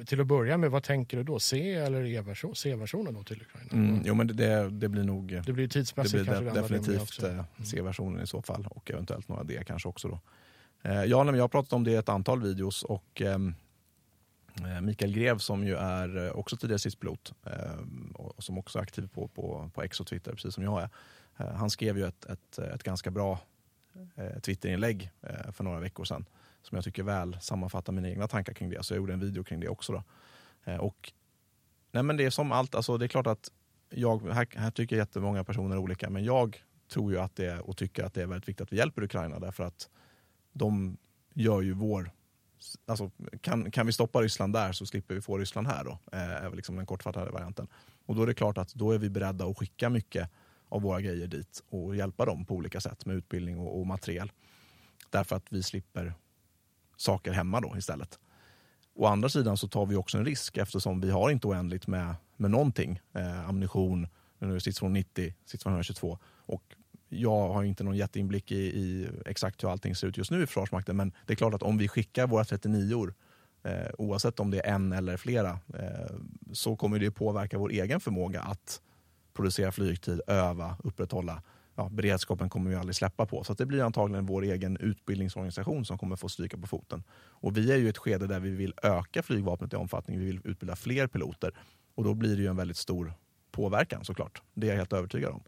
[0.05, 1.39] till att börja med, vad tänker du då?
[1.39, 3.69] C eller E-version, C-versionen då till Ukraina?
[3.73, 6.49] Mm, jo men det- det, det blir nog Det blir det tidsmässigt blir kanske de,
[6.55, 7.27] det definitivt också.
[7.27, 7.39] Mm.
[7.39, 10.19] eh, C-versionen i så fall och eventuellt några D kanske också då.
[10.89, 13.55] Eh, ja, men jag har pratat om det i ett antal videos och ehm,
[14.59, 17.53] eh, Mikael Grev som ju är eh, också tidigare stridspilot eh,
[18.13, 20.89] och som också är aktiv på, på, på X och Twitter precis som jag är.
[21.37, 23.39] Eh, han skrev ju ett, ett, ett ganska bra
[24.15, 26.25] eh, Twitterinlägg eh, för några veckor sedan
[26.61, 28.83] som jag tycker väl sammanfattar mina egna tankar kring det.
[28.83, 29.93] Så jag gjorde en video kring det också.
[29.93, 30.03] Då.
[30.79, 31.13] Och,
[31.91, 33.51] nej men det är som allt, alltså det är klart att
[33.89, 37.77] jag, här, här tycker jättemånga personer olika, men jag tror ju att det är, och
[37.77, 39.89] tycker att det är väldigt viktigt att vi hjälper Ukraina därför att
[40.53, 40.97] de
[41.33, 42.11] gör ju vår...
[42.85, 46.51] Alltså, kan, kan vi stoppa Ryssland där så slipper vi få Ryssland här då, är
[46.55, 47.67] liksom den kortfattade varianten.
[48.05, 50.29] Och då är det klart att då är vi beredda att skicka mycket
[50.73, 54.31] av våra grejer dit och hjälpa dem på olika sätt med utbildning och, och materiel.
[55.09, 56.13] Därför att vi slipper
[56.97, 58.19] saker hemma då istället.
[58.95, 62.15] Å andra sidan så tar vi också en risk eftersom vi har inte oändligt med,
[62.37, 62.99] med någonting.
[63.13, 64.07] Eh, ammunition,
[64.39, 66.75] nu är stridsfordon 90, stridsvagn 122 och
[67.09, 70.45] jag har inte någon jätteinblick i, i exakt hur allting ser ut just nu i
[70.45, 73.07] Försvarsmakten men det är klart att om vi skickar våra 39
[73.63, 76.15] eh, oavsett om det är en eller flera eh,
[76.51, 78.81] så kommer det påverka vår egen förmåga att
[79.33, 81.41] producera flygtid, öva, upprätthålla
[81.75, 83.43] ja, beredskapen kommer vi aldrig släppa på.
[83.43, 87.03] Så att det blir antagligen vår egen utbildningsorganisation som kommer få stryka på foten.
[87.13, 90.19] Och vi är ju i ett skede där vi vill öka flygvapnet i omfattning.
[90.19, 91.53] Vi vill utbilda fler piloter.
[91.95, 93.13] Och då blir det ju en väldigt stor
[93.51, 94.41] påverkan såklart.
[94.53, 95.43] Det är jag helt övertygad om.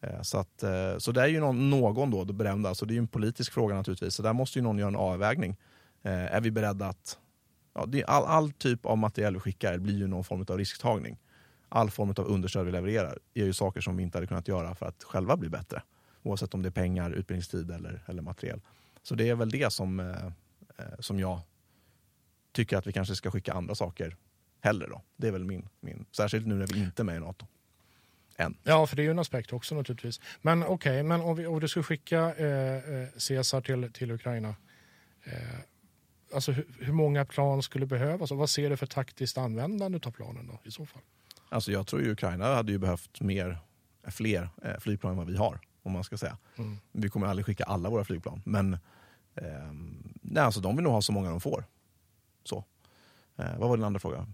[0.00, 2.92] Eh, så, att, eh, så det är ju någon, någon då, det berömda, så det
[2.92, 4.14] är ju en politisk fråga naturligtvis.
[4.14, 5.56] Så där måste ju någon göra en avvägning.
[6.02, 7.18] Eh, är vi beredda att...
[7.74, 11.18] Ja, det all, all typ av materiell vi skickar blir ju någon form av risktagning.
[11.68, 14.74] All form av understöd vi levererar är ju saker som vi inte hade kunnat göra
[14.74, 15.82] för att själva bli bättre.
[16.22, 18.60] Oavsett om det är pengar, utbildningstid eller, eller materiel.
[19.02, 20.26] Så det är väl det som, eh,
[20.76, 21.40] eh, som jag
[22.52, 24.16] tycker att vi kanske ska skicka andra saker
[24.60, 24.86] hellre.
[24.86, 25.02] Då.
[25.16, 27.46] Det är väl min, min, särskilt nu när vi inte är med i NATO.
[28.36, 28.56] Än.
[28.62, 30.20] Ja, för det är ju en aspekt också naturligtvis.
[30.42, 34.54] Men okej, men om, vi, om du skulle skicka eh, eh, Caesar till, till Ukraina.
[35.24, 35.32] Eh,
[36.34, 40.10] alltså hur, hur många plan skulle behövas och vad ser du för taktiskt användande av
[40.10, 41.02] planen då i så fall?
[41.48, 43.58] Alltså jag tror ju Ukraina hade ju behövt mer,
[44.08, 45.60] fler eh, flygplan än vad vi har.
[45.82, 46.38] Om man ska säga.
[46.58, 46.78] Mm.
[46.92, 48.42] Vi kommer aldrig skicka alla våra flygplan.
[48.44, 48.78] Men
[49.34, 51.64] ehm, nej, alltså de vill nog ha så många de får.
[52.44, 52.64] Så.
[53.36, 54.26] Eh, vad var din andra fråga?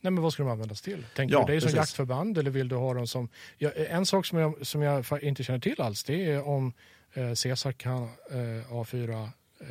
[0.00, 1.06] Nej, men vad ska de användas till?
[1.16, 3.28] Tänker Ja, du dig som jaktförband eller vill du ha dem som...
[3.58, 6.72] Ja, en sak som jag, som jag inte känner till alls det är om
[7.12, 9.22] eh, Caesar kan eh, A4,
[9.60, 9.68] eh,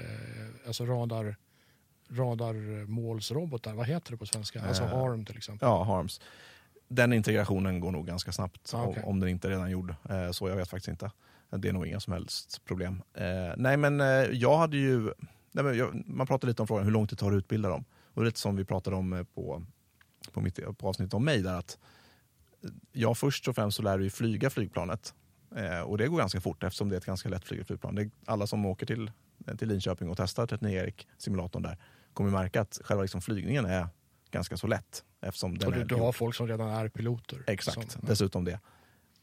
[0.68, 1.36] alltså radar,
[2.10, 3.74] radarmålsrobotar.
[3.74, 4.62] Vad heter det på svenska?
[4.62, 5.68] Alltså Eh, HARM till exempel.
[5.68, 6.22] Ja, Harms.
[6.88, 9.04] Den integrationen går nog ganska snabbt Ah, okej.
[9.04, 9.96] om, den inte redan gjord.
[10.10, 11.12] Eh, så jag vet faktiskt inte.
[11.50, 13.02] Det är nog inga som helst problem.
[13.14, 13.24] Eh,
[13.58, 15.02] nej men eh, jag hade ju,
[15.52, 17.70] nej, men jag, man pratade lite om frågan hur lång tid tar det att utbilda
[17.70, 17.86] dem?
[18.14, 19.64] Och det är lite som vi pratade om på,
[20.32, 21.78] på, mitt, på avsnittet om mig där att
[22.92, 25.14] ja, först och främst så lär ju flyga flygplanet
[25.86, 27.96] och det går ganska fort eftersom det är ett ganska lättflyget flygplan.
[27.96, 29.12] Det alla som åker till,
[29.58, 31.78] till Linköping och testar 39 Erik simulatorn där
[32.14, 33.88] kommer märka att själva liksom flygningen är
[34.32, 35.04] ganska så lätt.
[35.22, 37.44] Eftersom den och du, är du har folk som redan är piloter.
[37.48, 38.60] Exakt, som, dessutom det.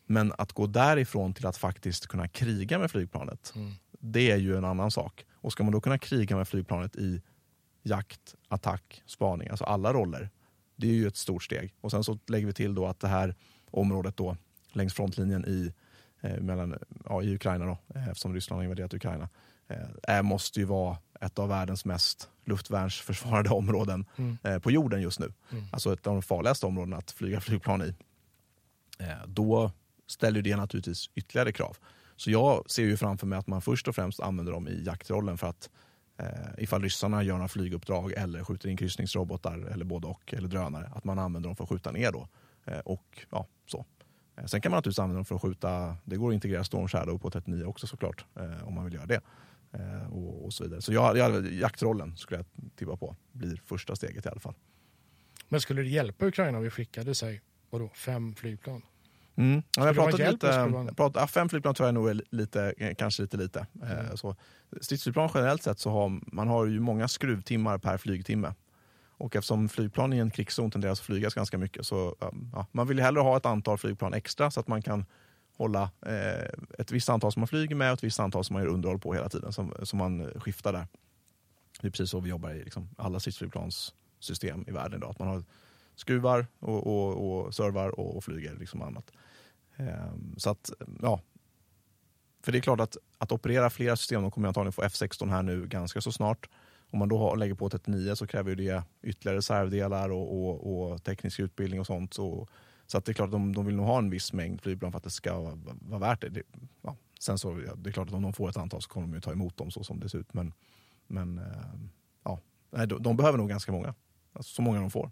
[0.06, 3.72] Men att gå därifrån till att faktiskt kunna kriga med flygplanet, Mm.
[4.00, 5.26] det är ju en annan sak.
[5.34, 7.22] Och ska man då kunna kriga med flygplanet i
[7.82, 10.30] jakt, attack, spaning, alltså alla roller,
[10.76, 11.74] det är ju ett stort steg.
[11.80, 13.34] Och sen så lägger vi till då att det här
[13.70, 14.36] området då
[14.72, 15.72] längs frontlinjen i,
[16.20, 19.28] eh, mellan, ja, i Ukraina då, eh, eftersom Ryssland har invaderat Ukraina,
[20.08, 24.38] eh, måste ju vara ett av världens mest luftvärnsförsvarade områden Mm.
[24.42, 25.32] eh, på jorden just nu.
[25.52, 25.64] Mm.
[25.72, 27.94] Alltså ett av de farligaste områdena att flyga flygplan i.
[28.98, 29.72] Eh, då
[30.06, 31.76] ställer det naturligtvis ytterligare krav.
[32.16, 35.38] Så jag ser ju framför mig att man först och främst använder dem i jaktrollen
[35.38, 35.70] för att
[36.18, 36.26] eh,
[36.58, 41.04] ifall ryssarna gör några flyguppdrag eller skjuter in kryssningsrobotar eller både och, eller drönare, att
[41.04, 42.28] man använder dem för att skjuta ner då.
[42.64, 43.84] Eh, och ja, så.
[44.36, 46.88] Eh, sen kan man naturligtvis använda dem för att skjuta, det går att integrera Storm
[46.88, 49.20] Shadow på 39 också såklart, eh, om man vill göra det.
[49.74, 50.82] Eh, och, och så vidare.
[50.82, 54.54] Så jag, jag, jaktrollen skulle jag tippa på blir första steget i alla fall.
[55.48, 58.82] Men skulle det hjälpa Ukraina om vi skickade sig vadå, fem flygplan?
[59.36, 59.62] Mm.
[59.76, 62.94] Ja, jag pratat lite, jag pratat, ja, fem flygplan tror jag nog är lite, eh,
[62.94, 63.66] kanske lite lite.
[63.82, 64.06] Mm.
[64.06, 64.36] Eh, så.
[64.80, 68.54] Stridsflygplan generellt sett så har man har ju många skruvtimmar per flygtimme.
[69.16, 72.16] Och eftersom flygplan i en krigszon tenderar att flygas ganska mycket så
[72.52, 75.04] ja, man vill hellre ha ett antal flygplan extra så att man kan
[75.56, 78.62] hålla eh, ett visst antal som man flyger med och ett visst antal som man
[78.62, 80.86] gör underhåll på hela tiden som, som man skiftar där.
[81.80, 85.10] Det är precis så vi jobbar i liksom, alla stridsflygplanssystem i världen idag.
[85.10, 85.44] Att man har
[85.94, 89.10] skruvar och, och, och servar och, och flyger liksom annat.
[89.76, 90.70] Ehm, så att,
[91.02, 91.20] ja.
[92.42, 95.42] För det är klart att, att operera flera system, de kommer antagligen få F16 här
[95.42, 96.48] nu ganska så snart.
[96.90, 100.90] Om man då har, lägger på 39 så kräver ju det ytterligare reservdelar och, och,
[100.92, 102.16] och teknisk utbildning och sånt.
[102.16, 102.48] Och,
[102.86, 104.92] så att det är klart att de, de vill nog ha en viss mängd flygplan
[104.92, 106.28] för att det ska vara, vara värt det.
[106.28, 106.42] det
[106.82, 106.96] ja.
[107.20, 109.14] Sen så, ja, det är klart att om de får ett antal så kommer de
[109.14, 110.34] ju ta emot dem så som det ser ut.
[110.34, 110.52] Men,
[111.06, 111.90] men ehm,
[112.24, 113.94] ja, Nej, de, de behöver nog ganska många.
[114.32, 115.10] Alltså, så många de får.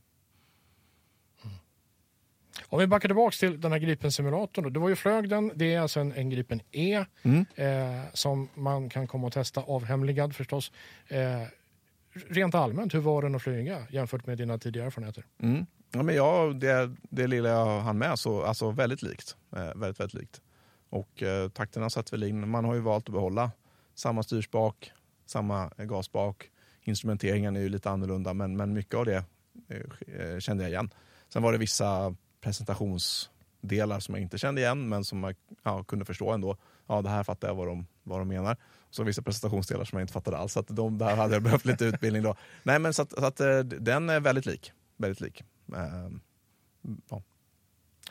[2.67, 4.73] Om vi backar tillbaka till den här Gripen-simulatorn.
[4.73, 5.53] Du var ju flög den.
[5.55, 7.45] Det är alltså en, en Gripen E Mm.
[7.55, 10.73] eh, som man kan komma och testa avhemligad förstås.
[11.09, 11.43] Eh,
[12.13, 15.25] rent allmänt, hur var den att flyga jämfört med dina tidigare erfarenheter?
[15.39, 15.67] Mm.
[15.94, 19.37] Ja, men jag, det, det lilla jag hann med, så alltså väldigt likt.
[19.57, 20.40] Eh, väldigt, väldigt likt.
[20.88, 22.48] Och eh, takterna satt väl in.
[22.48, 23.50] Man har ju valt att behålla
[23.94, 24.92] samma styrspak,
[25.26, 25.88] samma eh, gasspak.
[25.88, 26.50] gasbak.
[26.85, 29.24] Instrumenteringen är ju lite annorlunda, men, men mycket av det
[29.68, 30.90] eh, eh, kände jag igen.
[31.28, 36.05] Sen var det vissa presentationsdelar som jag inte kände igen, men som jag ja, kunde
[36.05, 36.57] förstå ändå.
[36.87, 38.57] Ja, det här fattar jag vad de, vad de menar.
[38.90, 40.52] Så vissa presentationsdelar som jag inte fattade alls.
[40.52, 42.37] Så att de, där hade jag behövt lite utbildning då.
[42.62, 44.72] Nej, men så att, så att eh, den är väldigt lik.
[44.96, 45.44] Väldigt lik.
[45.75, 46.21] Ehm,
[47.11, 47.23] ja.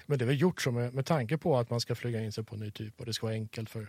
[0.05, 2.31] Men det är väl gjort så med, med tanke på att man ska flyga in
[2.31, 3.87] sig på en ny typ och det ska vara enkelt för,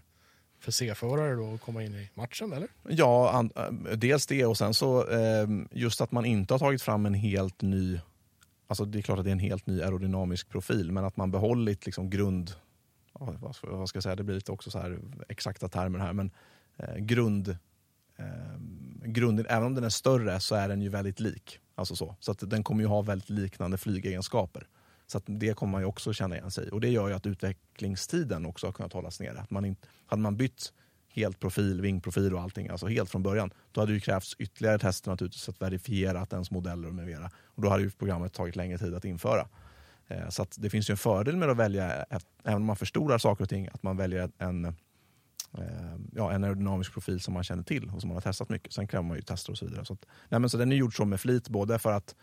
[0.60, 2.68] för C-förare då att komma in i matchen, eller?
[2.88, 6.82] Ja, an, äh, dels det och sen så eh, just att man inte har tagit
[6.82, 8.00] fram en helt ny,
[8.66, 11.30] alltså det är klart att det är en helt ny aerodynamisk profil, men att man
[11.30, 12.52] behållit liksom grund,
[13.12, 16.12] vad, ska, vad ska jag säga, det blir lite också så här exakta termer här,
[16.12, 16.30] men
[16.76, 17.48] eh, grund,
[18.16, 18.26] eh,
[19.04, 21.60] grunden, även om den är större så är den ju väldigt lik.
[21.82, 22.16] Alltså så.
[22.20, 24.66] så att den kommer ju ha väldigt liknande flygegenskaper.
[25.06, 26.70] Så att det kommer man ju också känna igen sig i.
[26.70, 29.40] Och det gör ju att utvecklingstiden också har kunnat hållas nere.
[29.40, 30.72] Att man inte, hade man bytt
[31.08, 34.78] helt profil, vingprofil och allting, alltså helt från början, då hade det ju krävts ytterligare
[34.78, 37.30] tester naturligtvis att verifiera att ens modeller och med mera.
[37.44, 39.48] Och då hade ju programmet tagit längre tid att införa.
[40.08, 42.04] Eh, så att det finns ju en fördel med att välja,
[42.44, 44.74] även om man förstorar saker och ting, att man väljer en,
[45.58, 45.64] eh,
[46.12, 48.72] ja, en aerodynamisk profil som man känner till och som man har testat mycket.
[48.72, 49.84] Sen kräver man ju tester och så vidare.
[49.84, 52.14] Så, att, nej men så den är gjord så med flit, både för att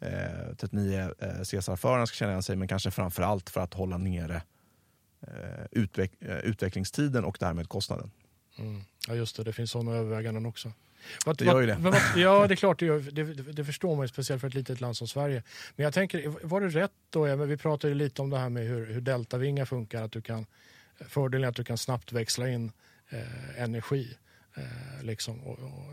[0.00, 3.98] eh, 39 eh, Cesar-föraren ska känna igen sig, men kanske framför allt för att hålla
[3.98, 4.42] nere
[5.26, 8.10] eh, utveck, eh, utvecklingstiden och därmed kostnaden.
[8.58, 8.80] Mm.
[9.08, 9.44] Ja, just det.
[9.44, 10.72] Det finns sådana överväganden också.
[11.26, 11.76] Vad- Det gör ju det.
[11.80, 12.78] vad- ja, det är klart.
[12.78, 15.42] Det, gör, det, det förstår man ju, speciellt för ett litet land som Sverige.
[15.76, 17.28] Men jag tänker, var det rätt då?
[17.28, 20.02] Ja, men vi pratade ju lite om det här med hur, hur deltavingar funkar.
[20.02, 20.46] Att du kan,
[21.08, 22.72] fördelen är att du kan snabbt växla in
[23.10, 24.16] eh, energi.
[24.54, 25.84] Eh, liksom, och, och,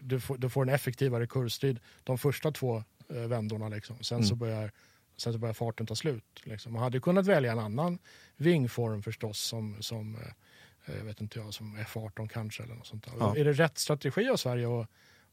[0.00, 3.68] du, får, du får en effektivare kurvstrid de första två eh, vändorna.
[3.68, 3.96] Liksom.
[4.02, 4.38] Sen, så Mm.
[4.38, 4.72] börjar,
[5.16, 6.42] sen så börjar farten ta slut.
[6.44, 6.72] Liksom.
[6.72, 7.98] Man hade kunnat välja en annan
[8.36, 13.04] vingform förstås som, som eh, jag vet inte jag, som F18 kanske eller något sånt
[13.04, 13.12] där.
[13.18, 13.36] Ja.
[13.36, 14.88] Är det rätt strategi av Sverige att,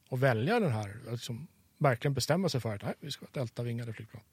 [0.09, 0.97] att välja den här?
[1.11, 4.23] Liksom verkligen bestämma sig för att nej, vi ska ha deltavingade flygplan.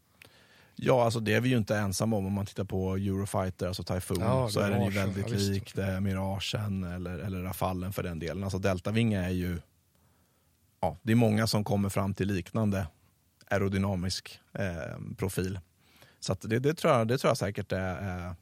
[0.76, 2.26] Ja, alltså det är vi ju inte ensamma om.
[2.26, 5.74] Om man tittar på Eurofighter, alltså Typhoon, Ja, så är den ju väldigt ja, lik
[5.74, 8.44] det, Miragen eller, eller Rafalen för den delen.
[8.44, 9.58] Alltså Deltavinge är ju...
[10.80, 12.86] Ja, det är många som kommer fram till liknande
[13.50, 15.60] aerodynamisk eh, profil.
[16.20, 18.34] Så det, det, tror jag, det tror jag säkert är, är,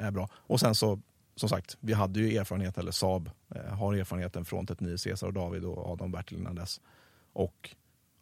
[0.00, 0.28] är bra.
[0.34, 1.00] Och sen så,
[1.36, 5.32] som sagt, vi hade ju erfarenhet, eller Saab eh, har erfarenheten från 39 Cesar och
[5.32, 6.80] David och Adam Bertil innan dess.
[7.32, 7.74] Och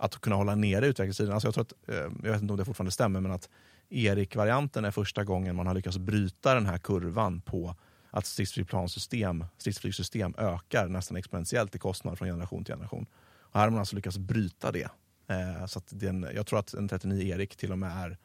[0.03, 1.33] att kunna hålla nere utvecklingstiden.
[1.33, 3.49] Alltså jag, tror att, eh, jag vet inte om det fortfarande stämmer, men att
[3.89, 7.77] Erik-varianten är första gången man har lyckats bryta den här kurvan på
[8.11, 13.07] att stridsflygplanssystem, stridsflygsystem ökar nästan exponentiellt i kostnad från generation till generation.
[13.39, 14.89] Och här har man alltså lyckats bryta det.
[15.27, 18.19] Eh, så att den, jag tror att en 39 Erik till och med är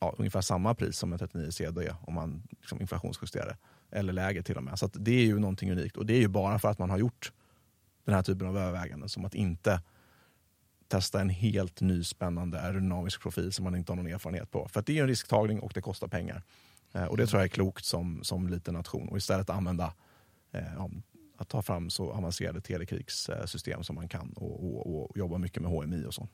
[0.00, 3.56] ja, ungefär samma pris som en 39 CD om man liksom inflationsjusterar det.
[3.98, 4.78] Eller lägre till och med.
[4.78, 5.96] Så det är ju någonting unikt.
[5.96, 7.32] Och det är ju bara för att man har gjort
[8.04, 9.08] den här typen av överväganden.
[9.08, 9.80] Som att inte
[10.92, 14.68] testa en helt ny spännande aerodynamisk profil som man inte har någon erfarenhet på.
[14.68, 16.42] För det är en risktagning och det kostar pengar.
[16.92, 19.08] Eh, och det tror jag är klokt som, som liten nation.
[19.08, 19.94] Och istället använda
[20.52, 20.86] eh,
[21.36, 25.70] att ta fram så avancerade telekrigssystem som man kan och, och, och jobba mycket med
[25.70, 26.28] HMI och så.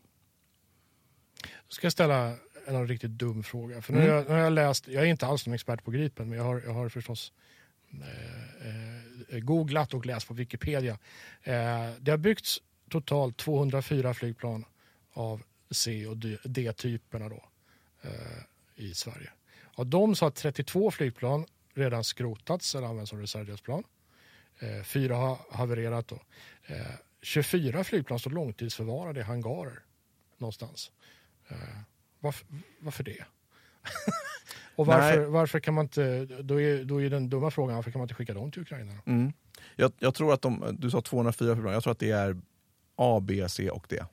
[1.42, 2.34] Jag ska ställa
[2.66, 3.82] en riktigt dum fråga.
[3.82, 4.10] För nu, mm.
[4.10, 6.38] har jag, nu har jag läst, jag är inte alls någon expert på Gripen, men
[6.38, 7.32] jag har, jag har förstås
[7.92, 10.98] eh, eh, googlat och läst på Wikipedia.
[11.42, 14.64] Eh, det har byggts totalt 204 flygplan
[15.12, 17.44] av C och D-typerna då,
[18.02, 18.10] eh,
[18.74, 19.30] i Sverige.
[19.74, 23.84] Av dem så har 32 flygplan redan skrotats eller använts som reservdelsplan.
[24.58, 26.08] Eh, fyra har havererat.
[26.08, 26.18] Då.
[26.66, 26.76] Eh,
[27.22, 29.78] 24 flygplan står långtidsförvarade i hangarer
[30.38, 30.90] någonstans.
[31.48, 31.56] Eh,
[32.20, 32.46] varför,
[32.78, 33.24] varför det?
[34.76, 37.98] och varför, varför kan man inte, då är, då är den dumma frågan, varför kan
[37.98, 38.92] man inte skicka dem till Ukraina?
[39.06, 39.32] Mm.
[39.76, 42.36] Jag, jag, tror att de, du sa 204 flygplan, jag tror att det är
[42.98, 44.04] A, B, C och D.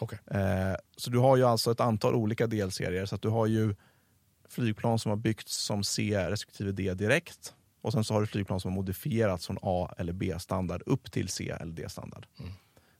[0.00, 0.18] Okay.
[0.26, 3.06] Eh, så du har ju alltså ett antal olika delserier.
[3.06, 3.74] Så att du har ju
[4.48, 7.54] flygplan som har byggts som C respektive D direkt.
[7.80, 11.28] Och sen så har du flygplan som har modifierats från A eller B-standard upp till
[11.28, 12.26] C eller D-standard.
[12.38, 12.52] Mm.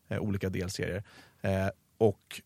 [0.08, 1.04] Eh, olika delserier.
[1.40, 2.42] Eh, och,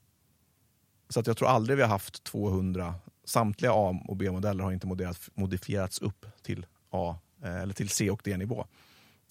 [1.08, 5.16] så att jag tror aldrig vi har haft 200, samtliga A och B-modeller har inte
[5.34, 8.66] modifierats upp till A eh, eller till C och D-nivå.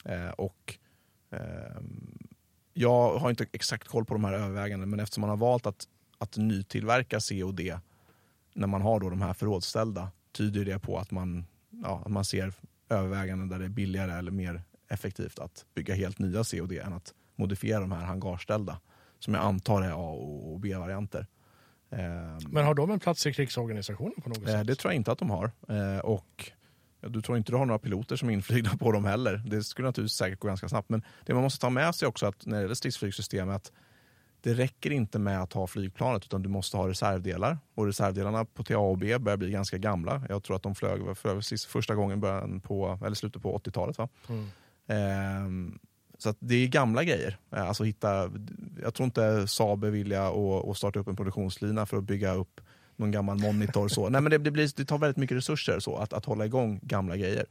[0.06, 0.78] Eh, och
[1.30, 2.28] ehm,
[2.74, 5.88] jag har inte exakt koll på de här övervägandena men eftersom man har valt att,
[6.18, 7.78] att nytillverka C och D
[8.54, 11.46] när man har då de här förrådsställda tyder det på att man,
[11.84, 12.54] ja, att man ser
[12.90, 16.80] överväganden där det är billigare eller mer effektivt att bygga helt nya C och D
[16.80, 18.80] än att modifiera de här hangarställda
[19.20, 20.12] som jag antar är A
[20.52, 21.28] och B-varianter.
[22.50, 24.68] Men har de en plats i krigsorganisationen på något eh, sätt?
[24.68, 25.52] Det tror jag inte att de har.
[25.70, 26.00] Eh,
[27.02, 29.42] och du tror inte du har några piloter som är inflygna på dem heller.
[29.46, 30.90] Det skulle naturligtvis säkert gå ganska snabbt.
[30.90, 33.72] Men det man måste ta med sig också att när det gäller stridsflygsystem är att
[34.42, 37.58] det räcker inte med att ha flygplanet utan du måste ha reservdelar.
[37.76, 40.24] Och reservdelarna på TA och B börjar bli ganska gamla.
[40.30, 43.98] Jag tror att de flög för första gången början på, eller slutet på 80-talet.
[43.98, 44.10] Va?
[44.30, 44.48] Mm.
[44.88, 45.80] Ehm,
[46.18, 47.38] så det är gamla grejer.
[47.50, 48.32] Alltså hitta,
[48.82, 52.62] jag tror inte Saab är villiga att starta upp en produktionslina för att bygga upp
[53.02, 53.88] någon gammal monitor.
[53.88, 54.10] Så.
[54.10, 56.80] Nej, men det, det, blir, det tar väldigt mycket resurser så, att, att hålla igång
[56.84, 57.46] gamla grejer.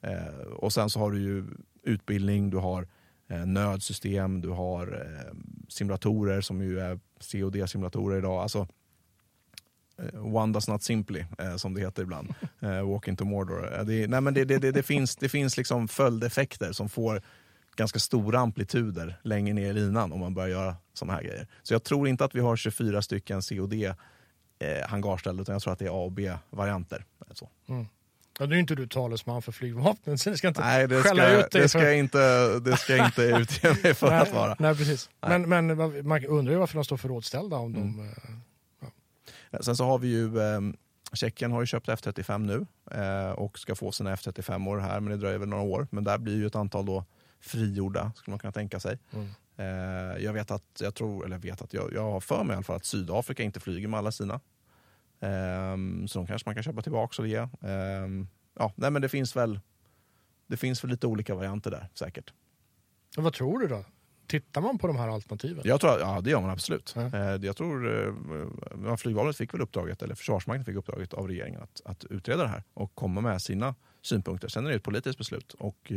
[0.00, 1.44] Eh, och sen så har du ju
[1.82, 2.88] utbildning, du har
[3.28, 5.34] eh, nödsystem, du har eh,
[5.68, 7.00] simulatorer som ju är
[7.32, 8.42] COD-simulatorer idag.
[8.42, 8.68] Alltså,
[9.98, 12.34] eh, One does not simply, eh, som det heter ibland.
[12.60, 13.84] Eh, walk into Mordor.
[13.84, 17.22] Det, nej, men det, det, det, finns, det finns liksom följdeffekter som får
[17.76, 21.46] ganska stora amplituder längre ner i linan om man börjar göra såna här grejer.
[21.62, 23.74] Så jag tror inte att vi har 24 stycken COD
[24.58, 27.04] eh, hangarställ utan jag tror att det är A och B-varianter.
[27.68, 27.86] Mm.
[28.38, 31.38] Ja, nu är inte du talesman för flygvapnet, så det ska inte Nej, det ska,
[31.38, 31.62] ut dig.
[31.62, 34.56] Det ska, jag inte, det ska jag inte utge mig för nej, att vara.
[34.58, 35.10] Nej, precis.
[35.20, 35.38] Nej.
[35.38, 37.96] Men, men man undrar ju varför de står förrådsställda om mm.
[37.96, 38.08] de...
[38.08, 38.88] Eh,
[39.50, 39.62] ja.
[39.62, 40.60] Sen så har vi ju eh,
[41.12, 42.66] Tjeckien har ju köpt F35 nu
[43.00, 45.86] eh, och ska få sina F35 år här, men det dröjer väl några år.
[45.90, 47.04] Men där blir ju ett antal då
[47.40, 48.98] frigjorda, skulle man kunna tänka sig.
[49.12, 49.28] Mm.
[49.56, 52.56] Eh, jag vet att, jag tror, eller vet att, jag, jag har för mig i
[52.56, 54.40] alla fall att Sydafrika inte flyger med alla sina.
[55.20, 57.38] Um, så de kanske man kan köpa tillbaka och ge.
[57.38, 59.60] Um, ja, nej, men det finns väl
[60.46, 62.32] det finns väl lite olika varianter där säkert.
[63.16, 63.84] Vad tror du då?
[64.26, 65.62] Tittar man på de här alternativen?
[65.64, 66.94] Jag tror, ja, det gör man absolut.
[66.96, 67.14] Mm.
[67.14, 71.80] Uh, jag tror uh, Flygvapnet fick väl uppdraget, eller Försvarsmakten fick uppdraget av regeringen att,
[71.84, 74.48] att utreda det här och komma med sina synpunkter.
[74.48, 75.92] Sen är det ett politiskt beslut och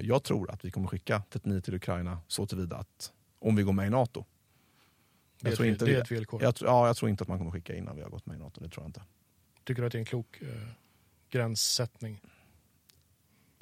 [0.00, 3.72] jag tror att vi kommer skicka 39 till Ukraina så tillvida att om vi går
[3.72, 4.24] med i NATO
[5.40, 6.42] det, jag tror inte, det är ett villkor.
[6.42, 8.38] Jag, ja, jag tror inte att man kommer skicka innan vi har gått med i
[8.38, 8.60] NATO.
[8.60, 9.02] Det tror jag inte.
[9.64, 10.48] Tycker du att det är en klok eh,
[11.30, 12.20] gränssättning?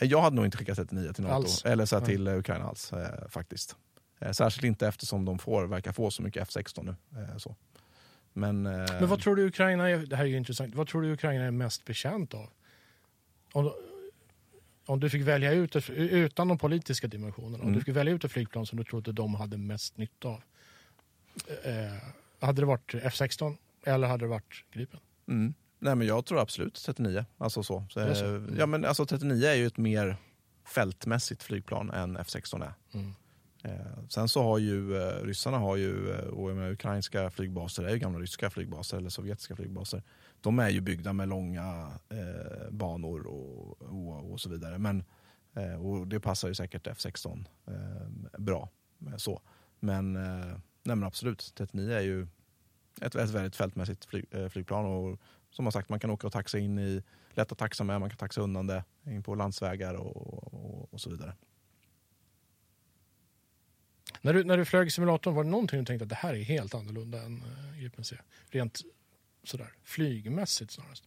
[0.01, 1.65] Eh, jag hade nog inte skickat 39 till NATO, alls.
[1.65, 2.37] eller så till ja.
[2.37, 3.77] Ukraina alls eh, faktiskt.
[4.21, 7.21] Eh, särskilt inte eftersom de får, verkar få så mycket F16 nu.
[7.21, 7.57] Eh, så.
[8.33, 11.03] Men, eh, Men vad tror du Ukraina är, det här är ju intressant, vad tror
[11.03, 12.51] du Ukraina är mest bekänt av?
[13.53, 13.73] Om,
[14.87, 17.67] om du fick välja ut, utan de politiska dimensionerna, mm.
[17.67, 20.43] om du fick välja ut ett flygplan som du trodde de hade mest nytta av,
[21.63, 25.01] Eh, hade det varit F16 eller hade det varit Gripen?
[25.29, 25.55] Mm.
[25.79, 27.25] Nej, men jag tror absolut 39.
[27.39, 27.87] Alltså så.
[27.91, 28.25] så, är så?
[28.25, 28.57] eh, Mm.
[28.59, 30.17] Ja, men alltså 39 är ju ett mer
[30.65, 32.73] fältmässigt flygplan än F16 är.
[32.93, 33.15] Mm.
[33.63, 37.99] Eh, sen så har ju eh, ryssarna har ju, eh, och ukrainska flygbaser är ju
[37.99, 40.03] gamla ryska flygbaser eller sovjetiska flygbaser.
[40.45, 44.79] De är ju byggda med långa eh, banor och, och, och så vidare.
[44.79, 45.05] Men,
[45.55, 48.69] eh, och det passar ju säkert F16 eh, bra.
[49.07, 49.43] Eh, så.
[49.81, 50.47] Men, eh,
[50.83, 52.27] nej men absolut, 39 är ju
[53.01, 54.87] ett, ett väldigt fältmässigt flyg, eh, flygplan.
[54.87, 55.21] Och
[55.51, 58.11] som har sagt, man kan åka och taxa in i, lätt att taxa med, man
[58.11, 60.17] kan taxa undan det in på landsvägar och,
[60.55, 61.35] och, och så vidare.
[64.21, 66.43] När, du, när du flög simulatorn, var det någonting du tänkte att det här är
[66.43, 68.17] helt annorlunda än eh, Gripen C?
[68.51, 68.83] Rent
[69.45, 71.05] sådär flygmässigt snarast.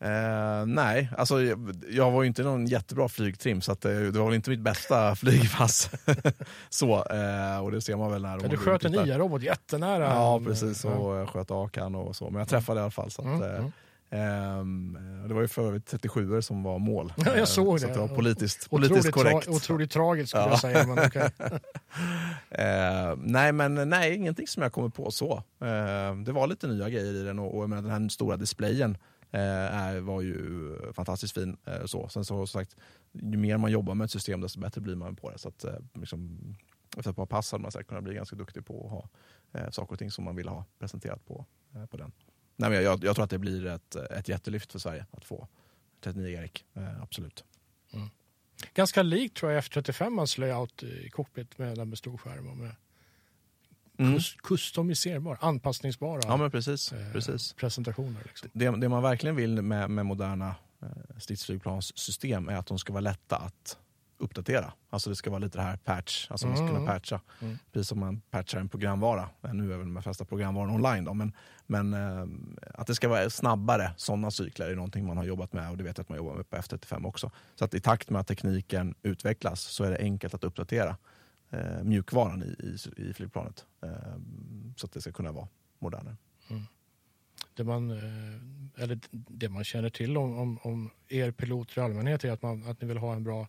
[0.00, 4.26] Eh, nej, alltså jag, jag var ju inte någon jättebra flygtrim så det, det var
[4.26, 5.90] väl inte mitt bästa flygpass.
[6.68, 10.04] så, eh, och det ser man väl när Ja, du sköt en IA-robot jättenära.
[10.04, 10.84] Ja, precis.
[10.84, 10.90] ja.
[10.90, 12.30] Och jag sköt Akan och så.
[12.30, 13.10] Men jag träffade i alla fall.
[13.10, 13.72] Så att, Mm, eh, mm.
[14.10, 14.98] Ehm,
[15.28, 17.12] det var ju för övrigt 37 som var mål.
[17.16, 17.92] Ja, jag Eh, såg så det.
[17.92, 19.48] att det var politiskt, politiskt korrekt.
[19.48, 20.50] tra- otroligt tragiskt skulle Ja.
[20.50, 20.86] jag säga.
[20.86, 21.30] Men okej.
[22.50, 25.32] Eh, nej, men nej, ingenting som jag kommer på så.
[25.60, 28.96] Eh, det var lite nya grejer i den och, och menar, den här stora displayen
[29.30, 31.56] är, var ju fantastiskt fin.
[31.66, 32.08] Eh, så.
[32.08, 32.76] Sen så som sagt,
[33.12, 35.38] ju mer man jobbar med ett system desto bättre blir man på det.
[35.38, 36.38] Så att, eh, liksom,
[36.96, 39.08] efter ett par pass hade man säkert kunnat bli ganska duktig på att ha
[39.60, 41.44] eh, saker och ting som man vill ha presenterat på,
[41.90, 42.12] på den.
[42.56, 45.48] Nej, men jag, jag tror att det blir ett, ett jättelyft för Sverige att få
[46.00, 46.64] 39 Erik.
[46.74, 47.44] Eh, absolut.
[48.74, 52.74] Ganska likt tror jag F35 layout i cockpit med den med stor skärm och med
[53.98, 54.18] Mm.
[54.42, 56.92] kustomiserbar, anpassningsbara Ja men precis.
[56.92, 57.52] eh, precis.
[57.52, 58.20] presentationer.
[58.24, 58.50] Liksom.
[58.52, 60.88] Det, det man verkligen vill med, med moderna eh,
[61.18, 63.78] stridsflygplanssystem är att de ska vara lätta att
[64.18, 64.72] uppdatera.
[64.90, 66.86] Alltså det ska vara lite det här patch, alltså man ska kunna Mm.
[66.92, 67.20] patcha.
[67.40, 67.58] Mm.
[67.72, 69.28] Precis som man patchar en programvara.
[69.42, 71.32] Eh, Nu är väl de flesta programvaror online då, men,
[71.66, 72.26] men eh,
[72.74, 75.84] att det ska vara snabbare, sådana cykler är någonting man har jobbat med och det
[75.84, 77.30] vet jag att man jobbar med på F35 också.
[77.54, 80.96] Så att i takt med att tekniken utvecklas så är det enkelt att uppdatera
[81.50, 82.46] eh, mjukvaran i,
[82.96, 83.64] i, i flygplanet.
[83.82, 83.90] Eh,
[84.76, 85.48] så att det ska kunna vara
[85.78, 86.16] modernare.
[87.54, 92.24] Det, man, eh, eller det man känner till om, om, om er piloter i allmänhet
[92.24, 93.48] är att, man, att ni vill ha en bra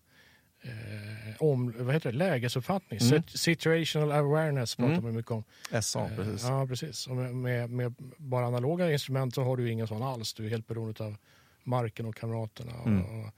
[0.68, 3.00] eh, om, vad heter det, lägesuppfattning.
[3.02, 3.14] Mm.
[3.22, 5.04] Sit- Situational awareness pratar Mm.
[5.04, 5.44] man mycket om.
[5.82, 6.44] SA, Eh, precis.
[6.44, 7.08] Ja, precis.
[7.08, 10.34] Och med, med, med bara analoga instrument så har du ingen sån alls.
[10.34, 11.16] Du är helt beroende av
[11.64, 12.74] marken och kamraterna.
[12.86, 13.02] Mm.
[13.06, 13.30] Och,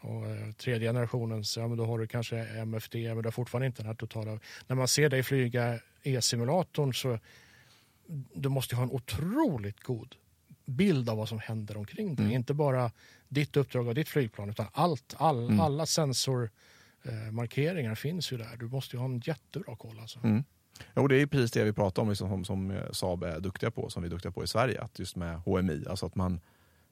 [0.00, 3.66] och, eh, tredje generationens, ja men då har du kanske MFD, men du har fortfarande
[3.66, 4.38] inte den här totala...
[4.66, 7.18] När man ser dig flyga E-simulatorn så
[8.34, 10.14] du måste ha en otroligt god
[10.64, 12.24] bild av vad som händer omkring dig.
[12.24, 12.36] Mm.
[12.36, 12.90] Inte bara
[13.28, 15.60] ditt uppdrag och ditt flygplan, utan allt, all, Mm.
[15.60, 15.86] alla
[17.02, 18.56] Eh, markeringar finns ju där.
[18.56, 19.98] Du måste ju ha en jättebra koll.
[20.00, 20.20] Alltså.
[20.24, 20.44] Mm.
[20.94, 23.40] Jo, det är ju precis det vi pratar om liksom, som, som eh, Saab är
[23.40, 24.80] duktiga på, som vi är duktiga på i Sverige.
[24.80, 26.40] Att just med HMI, alltså att man,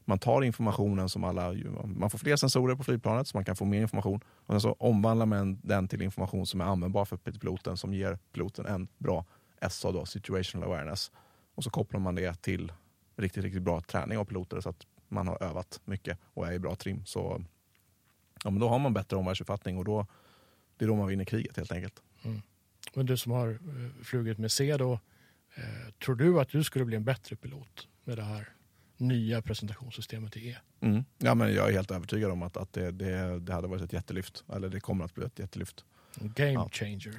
[0.04, 1.54] man tar informationen som alla,
[1.84, 4.72] man får fler sensorer på flygplanet så man kan få mer information och sen så
[4.72, 9.24] omvandlar man den till information som är användbar för piloten som ger piloten en bra
[9.70, 11.10] SA, då, situational awareness.
[11.54, 12.72] Och så kopplar man det till
[13.16, 16.58] riktigt, riktigt bra träning av piloter så att man har övat mycket och är i
[16.58, 17.02] bra trim.
[17.04, 17.44] Så
[18.46, 20.06] ja, men då har man bättre omvärldsuppfattning och då,
[20.76, 22.02] det är då man vinner kriget helt enkelt.
[22.94, 24.92] Men du som har eh, flugit med C då,
[25.54, 28.48] eh, tror du att du skulle bli en bättre pilot med det här
[28.96, 30.56] nya presentationssystemet i E?
[30.80, 31.04] Mm.
[31.18, 33.92] Ja, men jag är helt övertygad om att, att det, det, det hade varit ett
[33.92, 34.44] jättelyft.
[34.54, 35.84] Eller det kommer att bli ett jättelyft.
[36.20, 36.68] Game Ja.
[36.72, 37.12] changer.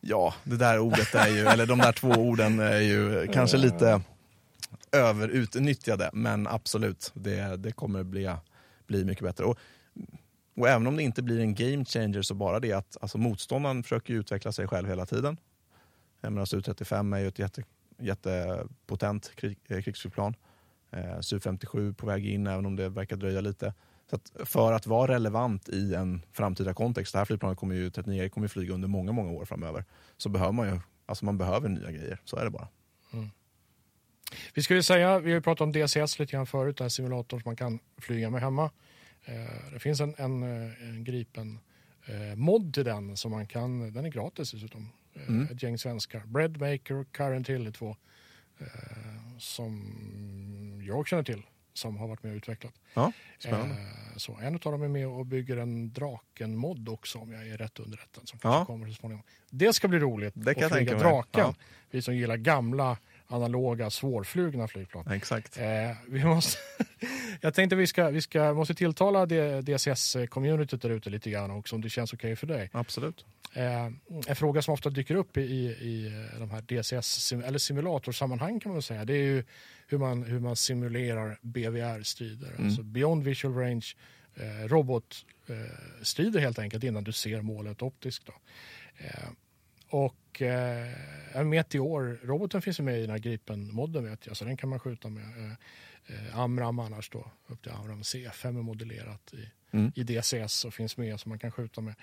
[0.00, 4.02] Ja, det där ordet är ju, eller de där två orden är ju kanske lite
[4.92, 6.10] överutnyttjade.
[6.12, 8.36] Men absolut, det, det kommer bli,
[8.86, 9.44] bli mycket bättre.
[9.44, 9.58] Och,
[10.54, 13.82] och även om det inte blir en game changer så bara det att alltså, motståndaren
[13.82, 15.36] försöker utveckla sig själv hela tiden.
[16.20, 17.62] Jag menar, alltså, Su-35 är ju ett jätte,
[17.98, 20.34] jättepotent krig, eh, krigsflygplan.
[20.90, 23.74] Eh, Su-57 på väg in, även om det verkar dröja lite.
[24.10, 27.90] Så att för att vara relevant i en framtida kontext, det här flygplanet kommer ju,
[27.90, 29.84] 39 kommer ju flyga under många, många år framöver,
[30.16, 32.20] så behöver man ju, alltså man behöver nya grejer.
[32.24, 32.68] Så är det bara.
[33.12, 33.30] Mm.
[34.54, 37.40] Vi skulle säga, vi har ju pratat om DCS lite grann förut, den här simulatorn
[37.40, 38.70] som man kan flyga med hemma.
[39.24, 41.58] Eh, Det finns en, en, eh, en gripen
[42.06, 44.92] eh, mod till den som man kan, den är gratis dessutom.
[45.28, 45.48] Mm.
[45.52, 47.96] Ett gäng svenskar, Breadmaker och Current Hill är två
[49.38, 52.74] som jag känner till som har varit med och utvecklat.
[52.94, 53.74] Ja, spännande.
[54.16, 57.78] Så en av dem är med och bygger en Draken-mod också om jag är rätt
[57.78, 58.64] underrättad som kanske Ja.
[58.64, 59.24] kommer så småningom.
[59.50, 60.98] Det ska bli roligt Det kan att jag flyga.
[60.98, 61.40] Draken.
[61.40, 61.54] Ja.
[61.90, 65.12] Vi som gillar gamla analoga svårflugna flygplan.
[65.12, 65.58] Exakt.
[65.58, 66.58] Eh, vi måste
[67.40, 71.80] jag tänkte vi ska, vi ska måste tilltala DCS-communityt där ute lite grann också om
[71.80, 72.70] det känns okej okay för dig.
[72.72, 73.24] Absolut.
[73.52, 73.84] Eh,
[74.26, 78.82] en fråga som ofta dyker upp i, i de här DCS eller simulatorsammanhang kan man
[78.82, 79.04] säga.
[79.04, 79.44] Det är ju
[79.86, 82.50] hur man, hur man simulerar BVR-strider.
[82.50, 82.66] Mm.
[82.66, 83.86] Alltså Beyond Visual Range
[84.34, 88.26] eh, robotstrider helt enkelt innan du ser målet optiskt.
[88.26, 88.32] Då.
[89.94, 94.44] Eh, och eh, Meteor, roboten finns ju med i den här Gripen-modden vet jag, så
[94.44, 95.24] den kan man skjuta med.
[95.24, 95.52] Eh,
[96.06, 99.92] eh Amram annars då, upp till Amram C5 är modellerat i, mm.
[99.94, 101.94] i DCS och finns med som man kan skjuta med.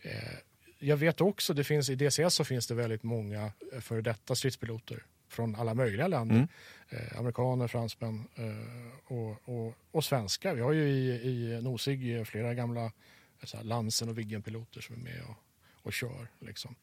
[0.00, 0.38] Eh,
[0.78, 4.34] jag vet också, det finns, i DCS så finns det väldigt många eh, före detta
[4.34, 6.36] stridspiloter från alla möjliga länder.
[6.36, 6.48] Mm.
[6.88, 10.54] Eh, amerikaner, fransmän eh, och, och, och svenskar.
[10.54, 15.22] Vi har ju i, i Nosig flera gamla eh, Lansen och Viggen-piloter som är med
[15.28, 15.36] och,
[15.86, 16.28] och kör.
[16.38, 16.74] Liksom.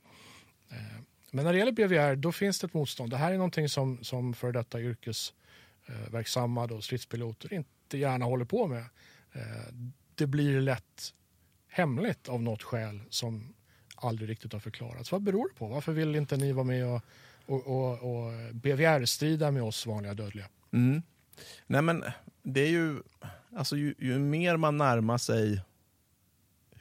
[0.74, 1.01] Eh,
[1.32, 3.11] men när det gäller BVR då finns det ett motstånd.
[3.11, 8.67] Det här är någonting som, som för detta yrkesverksamma då, stridspiloter inte gärna håller på
[8.67, 8.86] med.
[9.34, 9.74] Eh,
[10.15, 11.13] det blir lätt
[11.67, 13.53] hemligt av något skäl som
[13.95, 15.11] aldrig riktigt har förklarats.
[15.11, 15.67] Vad beror det på?
[15.67, 17.01] Varför vill inte ni vara med och
[17.45, 20.45] och, och, och BVR-strida med oss vanliga dödliga.
[20.71, 21.01] Mm.
[21.67, 22.03] Nej men
[22.43, 23.01] det är ju,
[23.55, 25.61] alltså ju, ju, mer man närmar sig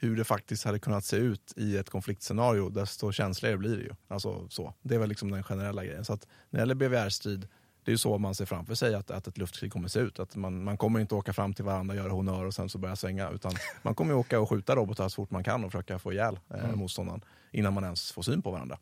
[0.03, 3.91] hur det faktiskt hade kunnat se ut i ett konfliktscenario, desto känsligare blir det ju.
[4.07, 4.73] Alltså, så.
[4.81, 6.05] Det är väl liksom den generella grejen.
[6.05, 7.47] Så att när det gäller BVR-strid,
[7.83, 10.19] det är ju så man ser framför sig att, att ett luftkrig kommer se ut.
[10.19, 12.95] Att man, man kommer inte åka fram till varandra, göra honör och sen så börja
[12.95, 13.29] svänga.
[13.29, 13.51] Utan
[13.81, 16.63] man kommer åka och skjuta robotar så fort man kan och försöka få ihjäl eh,
[16.63, 16.79] mm.
[16.79, 18.77] motståndaren innan man ens får syn på varandra.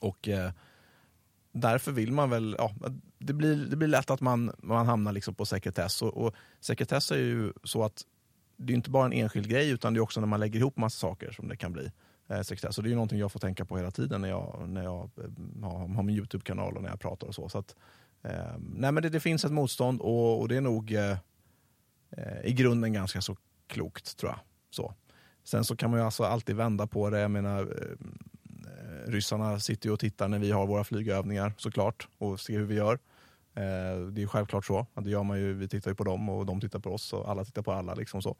[0.00, 0.52] Och eh,
[1.52, 2.74] därför vill man väl, ja,
[3.18, 6.02] det blir, det blir lätt att man, man hamnar liksom på sekretess.
[6.02, 8.04] Och, och sekretess är ju så att
[8.58, 10.76] det är inte bara en enskild grej utan det är också när man lägger ihop
[10.76, 11.90] massa saker som det kan bli
[12.28, 12.74] eh, sekretess.
[12.74, 15.10] Så det är ju någonting jag får tänka på hela tiden när jag, när jag
[15.16, 17.48] eh, har, har min Youtube-kanal och när jag pratar och så.
[17.48, 17.76] så att,
[18.22, 21.16] eh, nej men det, det, finns ett motstånd och, och det är nog eh,
[22.10, 23.36] eh, i grunden ganska så
[23.66, 24.40] klokt tror jag.
[24.70, 24.94] Så.
[25.44, 27.20] Sen så kan man ju alltså alltid vända på det.
[27.20, 27.90] Jag menar, eh,
[28.72, 32.66] eh, ryssarna sitter ju och tittar när vi har våra flygövningar såklart och ser hur
[32.66, 32.98] vi gör.
[33.58, 34.86] Eh, det är självklart så.
[34.94, 37.30] Det gör man ju, vi tittar ju på dem och de tittar på oss och
[37.30, 37.94] alla tittar på alla.
[37.94, 38.36] Liksom så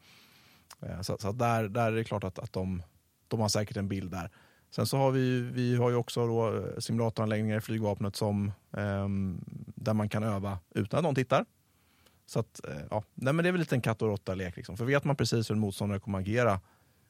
[0.82, 2.82] eh, så, så där, där är det klart att, att de,
[3.28, 4.30] de har säkert en bild där.
[4.70, 9.08] Sen så har vi, vi har ju också då eh, simulatoranläggningar i flygvapnet som, eh,
[9.74, 11.44] där man kan öva utan att någon tittar.
[12.26, 14.56] Så att, eh, ja, nej men det är väl lite en katt och råtta-lek.
[14.56, 14.76] Liksom.
[14.76, 16.60] För vet man precis hur en motståndare kommer agera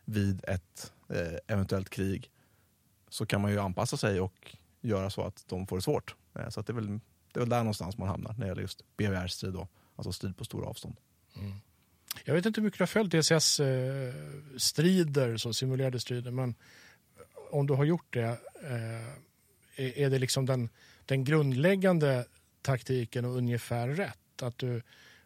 [0.04, 2.30] vid ett eh, eventuellt krig
[3.09, 6.14] så kan man ju anpassa sig och göra så att de får det svårt.
[6.34, 7.00] Eh, så det, är väl,
[7.39, 9.57] det är väl där någonstans man hamnar när det gäller just BVR-strid,
[9.97, 10.97] alltså strid på stora avstånd.
[11.36, 11.55] Mm.
[12.24, 16.55] Jag vet inte hur mycket du har följt DCS-strider, så simulerade strider, men
[17.51, 19.09] om du har gjort det, eh,
[19.76, 20.68] är det liksom den,
[21.07, 22.24] den grundläggande
[22.62, 24.43] taktiken och ungefär rätt?
[24.43, 24.82] Att du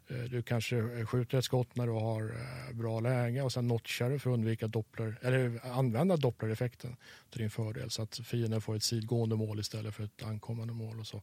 [0.08, 4.10] eh, du kanske skjuter ett skott när du har eh, bra läge och sen notchar
[4.10, 6.96] du för att undvika doppler, eller använda dopplereffekten
[7.30, 11.00] till din fördel så att fienden får ett sidgående mål istället för ett ankommande mål.
[11.00, 11.22] Och så.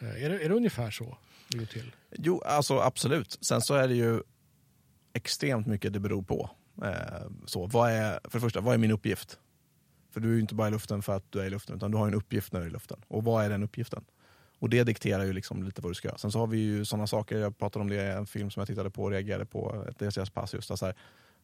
[0.00, 1.92] Eh, är det, är det ungefär så det går till?
[2.10, 3.38] Jo, alltså absolut.
[3.40, 4.22] Sen så är det ju
[5.12, 6.50] extremt mycket det beror på.
[6.82, 9.38] Eh, så, vad är, för det första, vad är min uppgift?
[10.10, 11.90] För du är ju inte bara i luften för att du är i luften, utan
[11.90, 13.04] du har en uppgift när du är i luften.
[13.08, 14.04] Och vad är den uppgiften?
[14.58, 16.18] Och det dikterar ju liksom lite vad du ska göra.
[16.18, 18.60] Sen så har vi ju sådana saker, jag pratade om det i en film som
[18.60, 20.70] jag tittade på och reagerade på, ett DCS-pass just.
[20.70, 20.94] Alltså här,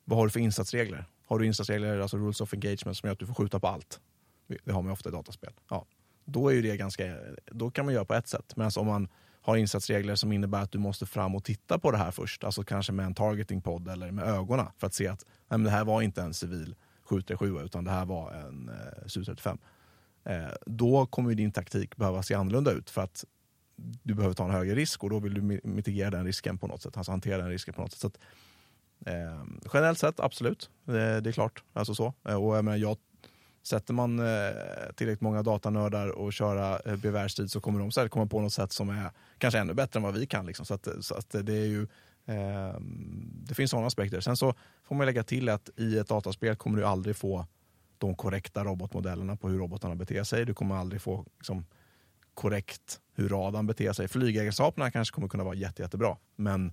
[0.04, 1.04] vad har du för insatsregler?
[1.26, 4.00] Har du insatsregler, alltså rules of engagement, som gör att du får skjuta på allt?
[4.64, 5.52] Det har man ju ofta i dataspel.
[5.70, 5.86] Ja.
[6.26, 7.16] Då, är ju det ganska,
[7.46, 8.56] då kan man göra på ett sätt.
[8.56, 9.08] Medan alltså, om man
[9.40, 12.62] har insatsregler som innebär att du måste fram och titta på det här först, alltså
[12.62, 15.84] kanske med en targeting pod eller med ögonen för att se att nej, det här
[15.84, 19.58] var inte en civil 737 utan det här var en eh, Su-35
[20.24, 23.24] eh, då kommer din taktik behöva se annorlunda ut för att
[23.76, 26.82] du behöver ta en högre risk och då vill du mitigera den risken på något
[26.82, 28.00] sätt, alltså hantera den risken på något sätt.
[28.00, 28.18] Så att,
[29.06, 31.64] eh, generellt sett, absolut, det, det, är klart.
[31.72, 32.14] Alltså så.
[32.28, 32.96] Eh, och jag menar, jag,
[33.66, 34.24] sätter man eh,
[34.94, 38.72] tillräckligt många datanördar och köra eh, bevärstid så kommer de säkert komma på något sätt
[38.72, 40.46] som är kanske ännu bättre än vad vi kan.
[40.46, 40.66] Liksom.
[40.66, 41.82] Så, att, så att det är ju
[42.26, 42.80] eh,
[43.48, 44.20] det finns sådana aspekter.
[44.20, 47.46] Sen så får man lägga till att i ett dataspel kommer du aldrig få
[47.98, 50.44] de korrekta robotmodellerna på hur robotarna beter sig.
[50.44, 51.66] Du kommer aldrig få liksom,
[52.34, 54.08] korrekt hur radarn beter sig.
[54.08, 56.72] Flygegenskaperna kanske kommer kunna vara jätte, jättebra, men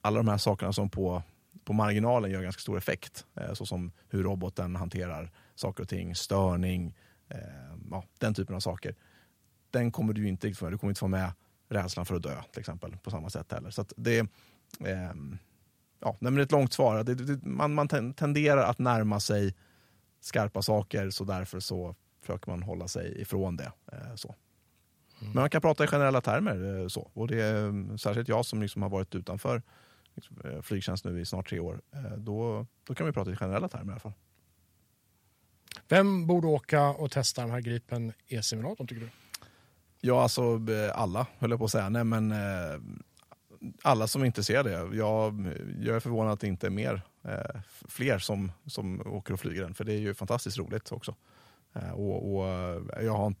[0.00, 1.22] alla de här sakerna som på,
[1.64, 6.96] på marginalen gör ganska stor effekt, eh, såsom hur roboten hanterar saker och ting, störning,
[7.28, 7.38] eh,
[7.90, 8.94] ja, den typen av saker.
[9.70, 10.72] Den kommer du inte riktigt få med.
[10.72, 11.32] Du kommer inte få med
[11.68, 13.70] rädslan för att dö till exempel på samma sätt heller.
[13.70, 15.12] Så det, eh,
[16.00, 17.04] ja, är ett långt svar.
[17.04, 19.54] Det, det, man, man tenderar att närma sig
[20.20, 23.72] skarpa saker så därför så försöker man hålla sig ifrån det.
[23.92, 24.34] Eh, så.
[25.18, 26.80] Men man kan prata i generella termer.
[26.80, 27.10] Eh, så.
[27.14, 29.62] Och det är mm, särskilt jag som liksom har varit utanför
[30.14, 31.80] liksom, eh, flygtjänst nu i snart tre år.
[31.92, 34.12] Eh, då, då kan vi prata i generella termer i alla fall.
[35.88, 39.08] Vem borde åka och testa den här Gripen E-simulatorn tycker du?
[40.00, 41.88] Ja, alltså eh, alla höll jag på att säga.
[41.88, 42.80] Nej, men eh,
[43.82, 44.70] alla som är intresserade.
[44.70, 49.40] Jag, jag är förvånad att det inte är mer, eh, fler som, som åker och
[49.40, 49.74] flyger den.
[49.74, 51.14] För det är ju fantastiskt roligt också.
[51.94, 52.44] och, och
[53.02, 53.34] jag har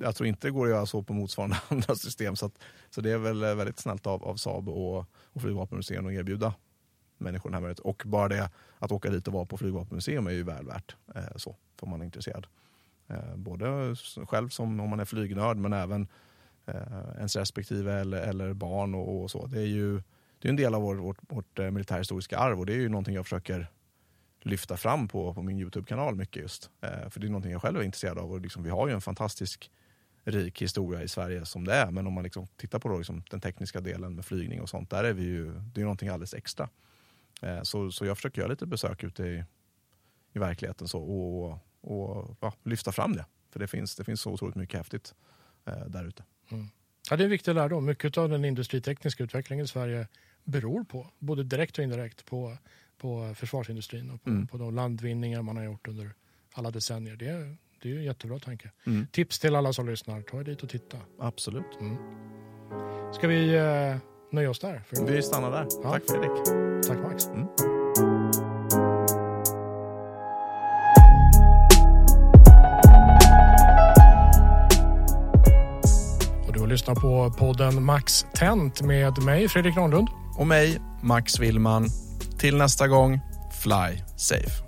[0.00, 2.36] jag tror inte det går att göra så på motsvarande andra system.
[2.36, 2.58] Så, att,
[2.90, 6.54] så det är väl väldigt snällt av, av Saab och, och Flygvapenmuseum att erbjuda
[7.18, 7.84] människor den här möjligheten.
[7.84, 10.96] Och bara det att åka dit och vara på Flygvapenmuseum är ju väl värt.
[11.14, 12.46] Eh, så, om man är intresserad.
[13.08, 16.08] Eh, både själv som om man är flygnörd men även
[16.66, 19.46] eh, ens respektive eller, eller barn och, och, så.
[19.46, 20.02] Det är ju
[20.38, 22.88] det är en del av vår, vårt, vårt eh, militärhistoriska arv och det är ju
[22.88, 23.66] någonting jag försöker
[24.40, 26.70] lyfta fram på, på min Youtube-kanal mycket just.
[26.80, 29.00] För det är någonting jag själv är intresserad av och liksom, vi har ju en
[29.00, 29.70] fantastisk
[30.24, 31.90] rik historia i Sverige som det är.
[31.90, 34.90] Men om man liksom tittar på då liksom den tekniska delen med flygning och sånt,
[34.90, 36.68] där är vi ju, det är någonting alldeles extra.
[37.62, 39.44] Så, så jag försöker göra lite besök ute i,
[40.32, 43.26] i verkligheten så, och, och ja, lyfta fram det.
[43.50, 45.14] För det finns, det finns så otroligt mycket häftigt
[45.66, 46.24] eh, där ute.
[46.50, 46.68] Mm.
[47.10, 47.84] Ja, det är en viktig lärdom.
[47.84, 50.08] Mycket av den industritekniska utvecklingen i Sverige
[50.44, 52.56] beror på, både direkt och indirekt, på,
[52.98, 54.46] på försvarsindustrin och på, mm.
[54.46, 56.14] på de landvinningar man har gjort under
[56.52, 57.16] alla decennier.
[57.16, 58.70] Det, det är en jättebra tanke.
[58.86, 59.06] Mm.
[59.06, 60.98] Tips till alla som lyssnar, ta er dit och titta.
[61.18, 61.80] Absolut.
[61.80, 61.96] Mm.
[63.14, 63.96] Ska vi eh,
[64.32, 64.82] nöja oss där?
[64.86, 65.66] För vi stannar där.
[65.82, 65.92] Ja.
[65.92, 66.44] Tack Fredrik.
[66.86, 67.26] Tack Max.
[67.26, 67.77] Mm.
[76.78, 80.08] Lyssnar på podden Max Tent med mig Fredrik Granlund.
[80.36, 81.88] Och mig Max Willman.
[82.38, 83.20] Till nästa gång,
[83.62, 84.67] fly safe.